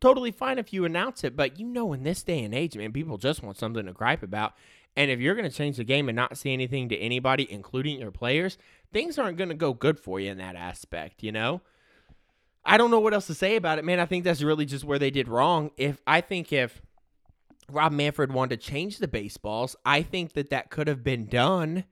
totally 0.00 0.30
fine 0.30 0.58
if 0.58 0.72
you 0.72 0.84
announce 0.84 1.22
it, 1.22 1.36
but 1.36 1.58
you 1.58 1.66
know, 1.66 1.92
in 1.92 2.02
this 2.02 2.22
day 2.22 2.42
and 2.42 2.54
age, 2.54 2.76
man, 2.76 2.92
people 2.92 3.18
just 3.18 3.42
want 3.42 3.58
something 3.58 3.86
to 3.86 3.92
gripe 3.92 4.22
about. 4.22 4.54
And 4.96 5.10
if 5.10 5.20
you're 5.20 5.34
going 5.34 5.48
to 5.48 5.56
change 5.56 5.76
the 5.76 5.84
game 5.84 6.08
and 6.08 6.16
not 6.16 6.36
see 6.36 6.52
anything 6.52 6.88
to 6.88 6.96
anybody, 6.96 7.46
including 7.50 8.00
your 8.00 8.10
players, 8.10 8.58
things 8.92 9.18
aren't 9.18 9.38
going 9.38 9.48
to 9.48 9.54
go 9.54 9.72
good 9.72 10.00
for 10.00 10.18
you 10.18 10.30
in 10.30 10.38
that 10.38 10.56
aspect, 10.56 11.22
you 11.22 11.30
know? 11.30 11.60
I 12.64 12.76
don't 12.76 12.90
know 12.90 13.00
what 13.00 13.14
else 13.14 13.26
to 13.28 13.34
say 13.34 13.56
about 13.56 13.78
it, 13.78 13.84
man. 13.84 14.00
I 14.00 14.06
think 14.06 14.24
that's 14.24 14.42
really 14.42 14.66
just 14.66 14.84
where 14.84 14.98
they 14.98 15.10
did 15.10 15.28
wrong. 15.28 15.70
If 15.76 16.02
I 16.06 16.20
think 16.20 16.52
if 16.52 16.82
Rob 17.70 17.92
Manfred 17.92 18.32
wanted 18.32 18.60
to 18.60 18.66
change 18.68 18.98
the 18.98 19.08
baseballs, 19.08 19.76
I 19.84 20.02
think 20.02 20.34
that 20.34 20.50
that 20.50 20.70
could 20.70 20.88
have 20.88 21.02
been 21.02 21.26
done 21.26 21.84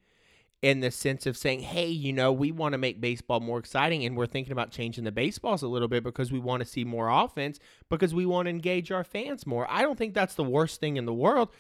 in 0.62 0.80
the 0.80 0.90
sense 0.90 1.26
of 1.26 1.36
saying, 1.36 1.60
hey, 1.60 1.86
you 1.86 2.12
know, 2.12 2.32
we 2.32 2.50
want 2.50 2.72
to 2.72 2.78
make 2.78 3.00
baseball 3.00 3.40
more 3.40 3.58
exciting 3.58 4.04
and 4.04 4.16
we're 4.16 4.26
thinking 4.26 4.52
about 4.52 4.70
changing 4.70 5.04
the 5.04 5.12
baseballs 5.12 5.62
a 5.62 5.68
little 5.68 5.86
bit 5.86 6.02
because 6.02 6.32
we 6.32 6.38
want 6.38 6.60
to 6.60 6.68
see 6.68 6.84
more 6.84 7.08
offense, 7.08 7.60
because 7.90 8.14
we 8.14 8.26
want 8.26 8.46
to 8.46 8.50
engage 8.50 8.90
our 8.90 9.04
fans 9.04 9.46
more. 9.46 9.66
I 9.70 9.82
don't 9.82 9.98
think 9.98 10.14
that's 10.14 10.34
the 10.34 10.42
worst 10.44 10.80
thing 10.80 10.96
in 10.96 11.04
the 11.04 11.14
world 11.14 11.50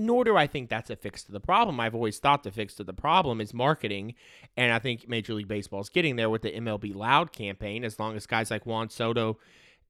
nor 0.00 0.24
do 0.24 0.36
I 0.36 0.46
think 0.46 0.68
that's 0.68 0.90
a 0.90 0.96
fix 0.96 1.22
to 1.24 1.32
the 1.32 1.40
problem. 1.40 1.78
I've 1.78 1.94
always 1.94 2.18
thought 2.18 2.42
the 2.42 2.50
fix 2.50 2.74
to 2.74 2.84
the 2.84 2.92
problem 2.92 3.40
is 3.40 3.54
marketing, 3.54 4.14
and 4.56 4.72
I 4.72 4.78
think 4.78 5.08
Major 5.08 5.34
League 5.34 5.48
Baseball 5.48 5.80
is 5.80 5.88
getting 5.88 6.16
there 6.16 6.30
with 6.30 6.42
the 6.42 6.52
MLB 6.52 6.94
Loud 6.94 7.32
campaign. 7.32 7.84
As 7.84 7.98
long 7.98 8.16
as 8.16 8.26
guys 8.26 8.50
like 8.50 8.66
Juan 8.66 8.90
Soto 8.90 9.38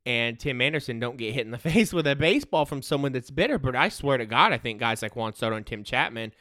and 0.05 0.39
Tim 0.39 0.61
Anderson 0.61 0.99
don't 0.99 1.17
get 1.17 1.35
hit 1.35 1.47
in 1.47 1.53
the 1.53 1.59
face 1.71 1.93
with 1.93 2.07
a 2.07 2.17
baseball 2.17 2.67
from 2.67 2.83
someone 2.83 3.13
that's 3.13 3.31
bitter, 3.31 3.59
but 3.59 3.77
I 3.77 3.89
swear 3.89 4.19
to 4.19 4.27
God, 4.27 4.53
I 4.53 4.59
think 4.59 4.81
guys 4.81 5.03
like 5.03 5.17
Juan 5.17 5.35
Soto 5.35 5.57
and 5.57 5.67
Tim 5.67 5.85
Chapman, 5.85 6.33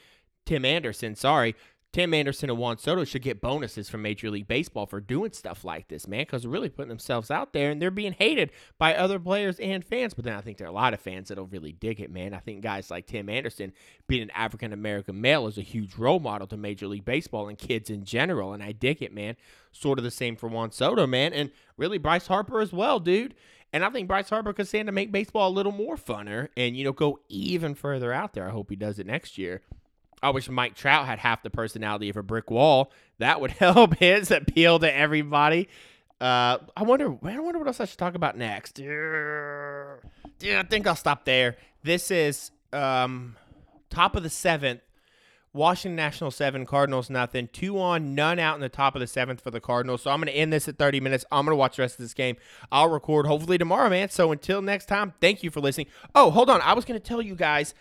Tim 0.45 0.65
Anderson, 0.65 1.15
sorry, 1.15 1.55
Tim 1.91 2.13
Anderson 2.13 2.51
and 2.51 2.59
Juan 2.59 2.77
Soto 2.77 3.03
should 3.03 3.23
get 3.23 3.41
bonuses 3.41 3.89
from 3.89 4.03
Major 4.03 4.29
League 4.29 4.47
Baseball 4.47 4.85
for 4.85 5.01
doing 5.01 5.31
stuff 5.31 5.65
like 5.65 5.87
this, 5.87 6.07
man, 6.07 6.21
because 6.21 6.43
they're 6.43 6.51
really 6.51 6.69
putting 6.69 6.89
themselves 6.89 7.31
out 7.31 7.51
there 7.51 7.71
and 7.71 7.81
they're 7.81 7.89
being 7.89 8.13
hated 8.13 8.51
by 8.77 8.95
other 8.95 9.17
players 9.17 9.59
and 9.59 9.83
fans. 9.83 10.13
But 10.13 10.25
then 10.25 10.35
I 10.35 10.41
think 10.41 10.57
there 10.57 10.67
are 10.67 10.69
a 10.69 10.73
lot 10.73 10.93
of 10.93 10.99
fans 10.99 11.29
that'll 11.29 11.47
really 11.47 11.71
dig 11.71 11.99
it, 11.99 12.11
man. 12.11 12.35
I 12.35 12.39
think 12.39 12.61
guys 12.61 12.91
like 12.91 13.07
Tim 13.07 13.27
Anderson, 13.27 13.73
being 14.07 14.21
an 14.21 14.31
African 14.31 14.71
American 14.71 15.19
male, 15.19 15.47
is 15.47 15.57
a 15.57 15.63
huge 15.63 15.95
role 15.95 16.19
model 16.19 16.45
to 16.47 16.57
Major 16.57 16.85
League 16.85 17.05
Baseball 17.05 17.47
and 17.47 17.57
kids 17.57 17.89
in 17.89 18.03
general. 18.03 18.53
And 18.53 18.61
I 18.61 18.71
dig 18.71 19.01
it, 19.01 19.11
man. 19.11 19.35
Sort 19.71 19.97
of 19.97 20.03
the 20.03 20.11
same 20.11 20.35
for 20.35 20.47
Juan 20.47 20.71
Soto, 20.71 21.07
man. 21.07 21.33
And 21.33 21.49
really 21.75 21.97
Bryce 21.97 22.27
Harper 22.27 22.61
as 22.61 22.71
well, 22.71 22.99
dude. 22.99 23.33
And 23.73 23.83
I 23.83 23.89
think 23.89 24.07
Bryce 24.07 24.29
Harper 24.29 24.53
could 24.53 24.67
stand 24.67 24.87
to 24.87 24.91
make 24.91 25.11
baseball 25.11 25.49
a 25.49 25.53
little 25.53 25.71
more 25.71 25.95
funner 25.95 26.49
and, 26.55 26.77
you 26.77 26.83
know, 26.83 26.91
go 26.91 27.19
even 27.29 27.73
further 27.73 28.13
out 28.13 28.33
there. 28.33 28.47
I 28.47 28.51
hope 28.51 28.69
he 28.69 28.75
does 28.75 28.99
it 28.99 29.07
next 29.07 29.39
year. 29.39 29.61
I 30.21 30.31
wish 30.31 30.49
Mike 30.49 30.75
Trout 30.75 31.05
had 31.05 31.19
half 31.19 31.43
the 31.43 31.49
personality 31.49 32.09
of 32.09 32.17
a 32.17 32.23
brick 32.23 32.51
wall. 32.51 32.91
That 33.19 33.41
would 33.41 33.51
help 33.59 33.95
his 33.95 34.31
appeal 34.31 34.79
to 34.79 34.93
everybody. 34.93 35.69
Uh, 36.19 36.57
I 36.75 36.83
wonder. 36.83 37.17
I 37.23 37.39
wonder 37.39 37.59
what 37.59 37.67
else 37.67 37.79
I 37.79 37.85
should 37.85 37.97
talk 37.97 38.15
about 38.15 38.37
next. 38.37 38.77
Yeah, 38.79 39.95
I 40.59 40.63
think 40.63 40.85
I'll 40.85 40.95
stop 40.95 41.25
there. 41.25 41.55
This 41.83 42.11
is 42.11 42.51
um, 42.73 43.37
top 43.89 44.15
of 44.15 44.23
the 44.23 44.29
seventh. 44.29 44.81
Washington 45.51 45.95
National 45.95 46.29
seven, 46.29 46.65
Cardinals 46.65 47.09
nothing. 47.09 47.49
Two 47.51 47.79
on, 47.79 48.13
none 48.13 48.37
out 48.37 48.53
in 48.55 48.61
the 48.61 48.69
top 48.69 48.95
of 48.95 48.99
the 48.99 49.07
seventh 49.07 49.41
for 49.41 49.49
the 49.49 49.59
Cardinals. 49.59 50.03
So 50.03 50.11
I'm 50.11 50.19
going 50.19 50.31
to 50.31 50.37
end 50.37 50.53
this 50.53 50.67
at 50.67 50.77
30 50.77 50.99
minutes. 50.99 51.25
I'm 51.31 51.43
going 51.45 51.53
to 51.53 51.57
watch 51.57 51.77
the 51.77 51.81
rest 51.81 51.95
of 51.95 52.05
this 52.05 52.13
game. 52.13 52.37
I'll 52.71 52.89
record 52.89 53.25
hopefully 53.25 53.57
tomorrow, 53.57 53.89
man. 53.89 54.09
So 54.09 54.31
until 54.31 54.61
next 54.61 54.85
time, 54.85 55.13
thank 55.19 55.41
you 55.41 55.49
for 55.49 55.59
listening. 55.59 55.87
Oh, 56.13 56.29
hold 56.29 56.51
on. 56.51 56.61
I 56.61 56.73
was 56.73 56.85
going 56.85 56.99
to 56.99 57.05
tell 57.05 57.21
you 57.21 57.33
guys 57.33 57.73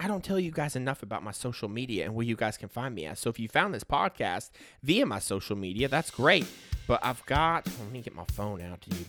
I 0.00 0.08
don't 0.08 0.24
tell 0.24 0.40
you 0.40 0.50
guys 0.50 0.74
enough 0.76 1.02
about 1.02 1.22
my 1.22 1.30
social 1.30 1.68
media 1.68 2.04
and 2.04 2.14
where 2.14 2.26
you 2.26 2.36
guys 2.36 2.56
can 2.56 2.68
find 2.68 2.94
me 2.94 3.06
at. 3.06 3.16
So 3.18 3.30
if 3.30 3.38
you 3.38 3.48
found 3.48 3.72
this 3.72 3.84
podcast 3.84 4.50
via 4.82 5.06
my 5.06 5.18
social 5.20 5.56
media, 5.56 5.88
that's 5.88 6.10
great. 6.10 6.46
But 6.86 7.00
I've 7.04 7.24
got 7.26 7.66
let 7.66 7.92
me 7.92 8.00
get 8.00 8.14
my 8.14 8.24
phone 8.32 8.60
out 8.60 8.80
to 8.82 8.90
you. 8.96 9.04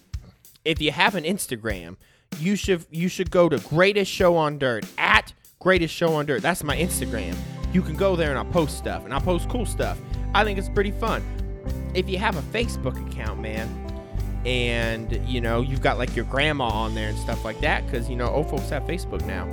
If 0.63 0.81
you 0.81 0.91
have 0.91 1.15
an 1.15 1.23
Instagram, 1.23 1.97
you 2.39 2.55
should 2.55 2.85
you 2.91 3.07
should 3.07 3.31
go 3.31 3.49
to 3.49 3.57
greatest 3.67 4.11
show 4.11 4.37
on 4.37 4.57
dirt 4.59 4.85
at 4.97 5.33
greatest 5.59 5.93
show 5.93 6.13
on 6.13 6.25
dirt. 6.27 6.41
That's 6.41 6.63
my 6.63 6.77
Instagram. 6.77 7.35
you 7.75 7.81
can 7.81 7.95
go 7.95 8.15
there 8.15 8.29
and 8.29 8.37
I'll 8.37 8.45
post 8.45 8.77
stuff 8.77 9.03
and 9.03 9.13
I'll 9.13 9.21
post 9.21 9.49
cool 9.49 9.65
stuff. 9.65 9.99
I 10.33 10.43
think 10.45 10.57
it's 10.57 10.69
pretty 10.69 10.91
fun. 10.91 11.21
If 11.93 12.07
you 12.09 12.17
have 12.17 12.37
a 12.37 12.41
Facebook 12.41 12.95
account, 13.11 13.41
man, 13.41 13.67
and 14.45 15.11
you 15.27 15.41
know 15.41 15.61
you've 15.61 15.81
got 15.81 15.97
like 15.97 16.15
your 16.15 16.25
grandma 16.25 16.67
on 16.67 16.95
there 16.95 17.09
and 17.09 17.17
stuff 17.19 17.43
like 17.43 17.59
that, 17.61 17.85
because 17.85 18.09
you 18.09 18.15
know 18.15 18.27
old 18.29 18.49
folks 18.49 18.69
have 18.69 18.83
Facebook 18.83 19.25
now, 19.25 19.45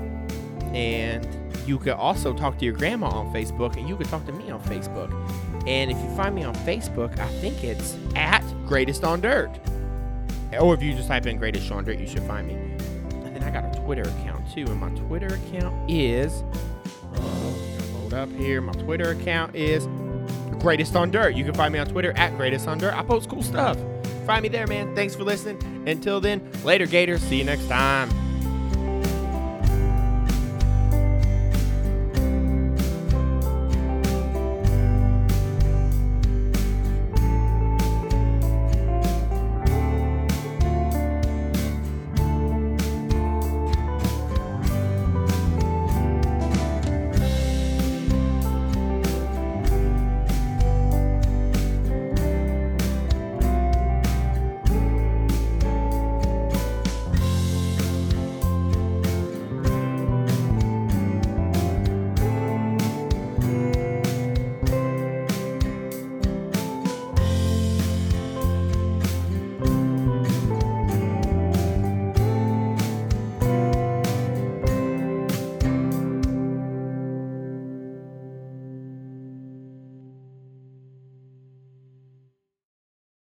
and 0.74 1.26
you 1.66 1.78
could 1.78 1.92
also 1.92 2.32
talk 2.32 2.58
to 2.58 2.64
your 2.64 2.74
grandma 2.74 3.08
on 3.08 3.32
Facebook, 3.32 3.76
and 3.76 3.88
you 3.88 3.96
could 3.96 4.08
talk 4.08 4.26
to 4.26 4.32
me 4.32 4.50
on 4.50 4.61
Facebook. 4.62 5.12
And 5.66 5.90
if 5.90 5.96
you 5.98 6.16
find 6.16 6.35
me 6.35 6.44
on 6.44 6.54
Facebook, 6.56 7.18
I 7.18 7.28
think 7.40 7.62
it's 7.62 7.96
at 8.16 8.42
Greatest 8.66 9.04
on 9.04 9.20
Dirt. 9.20 9.50
Or 10.61 10.74
if 10.74 10.82
you 10.82 10.92
just 10.92 11.08
type 11.08 11.26
in 11.26 11.38
Greatest 11.38 11.70
on 11.70 11.85
Dirt, 11.85 11.98
you 11.98 12.06
should 12.06 12.24
find 12.24 12.48
me. 12.48 12.54
And 12.54 13.37
then 13.37 13.42
I 13.42 13.50
got 13.50 13.76
a 13.76 13.80
Twitter 13.80 14.02
account 14.02 14.50
too, 14.52 14.64
and 14.64 14.76
my 14.76 14.90
Twitter 14.90 15.35
account 15.35 15.90
is. 15.90 16.42
Oh, 17.14 17.56
hold 17.98 18.14
up 18.14 18.30
here. 18.32 18.61
My 18.61 18.72
Twitter 18.72 19.11
account 19.11 19.54
is 19.54 19.87
Greatest 20.58 20.96
on 20.96 21.11
Dirt. 21.11 21.35
You 21.35 21.44
can 21.44 21.54
find 21.54 21.72
me 21.72 21.78
on 21.78 21.87
Twitter 21.87 22.12
at 22.16 22.37
Greatest 22.37 22.68
on 22.68 22.78
Dirt. 22.78 22.94
I 22.94 23.02
post 23.02 23.28
cool 23.28 23.42
stuff. 23.42 23.78
Find 24.26 24.42
me 24.42 24.48
there, 24.48 24.66
man. 24.66 24.94
Thanks 24.94 25.14
for 25.14 25.24
listening. 25.24 25.88
Until 25.88 26.20
then, 26.20 26.48
later, 26.64 26.87
Gators. 26.87 27.22
See 27.22 27.38
you 27.38 27.44
next 27.44 27.68
time. 27.68 28.21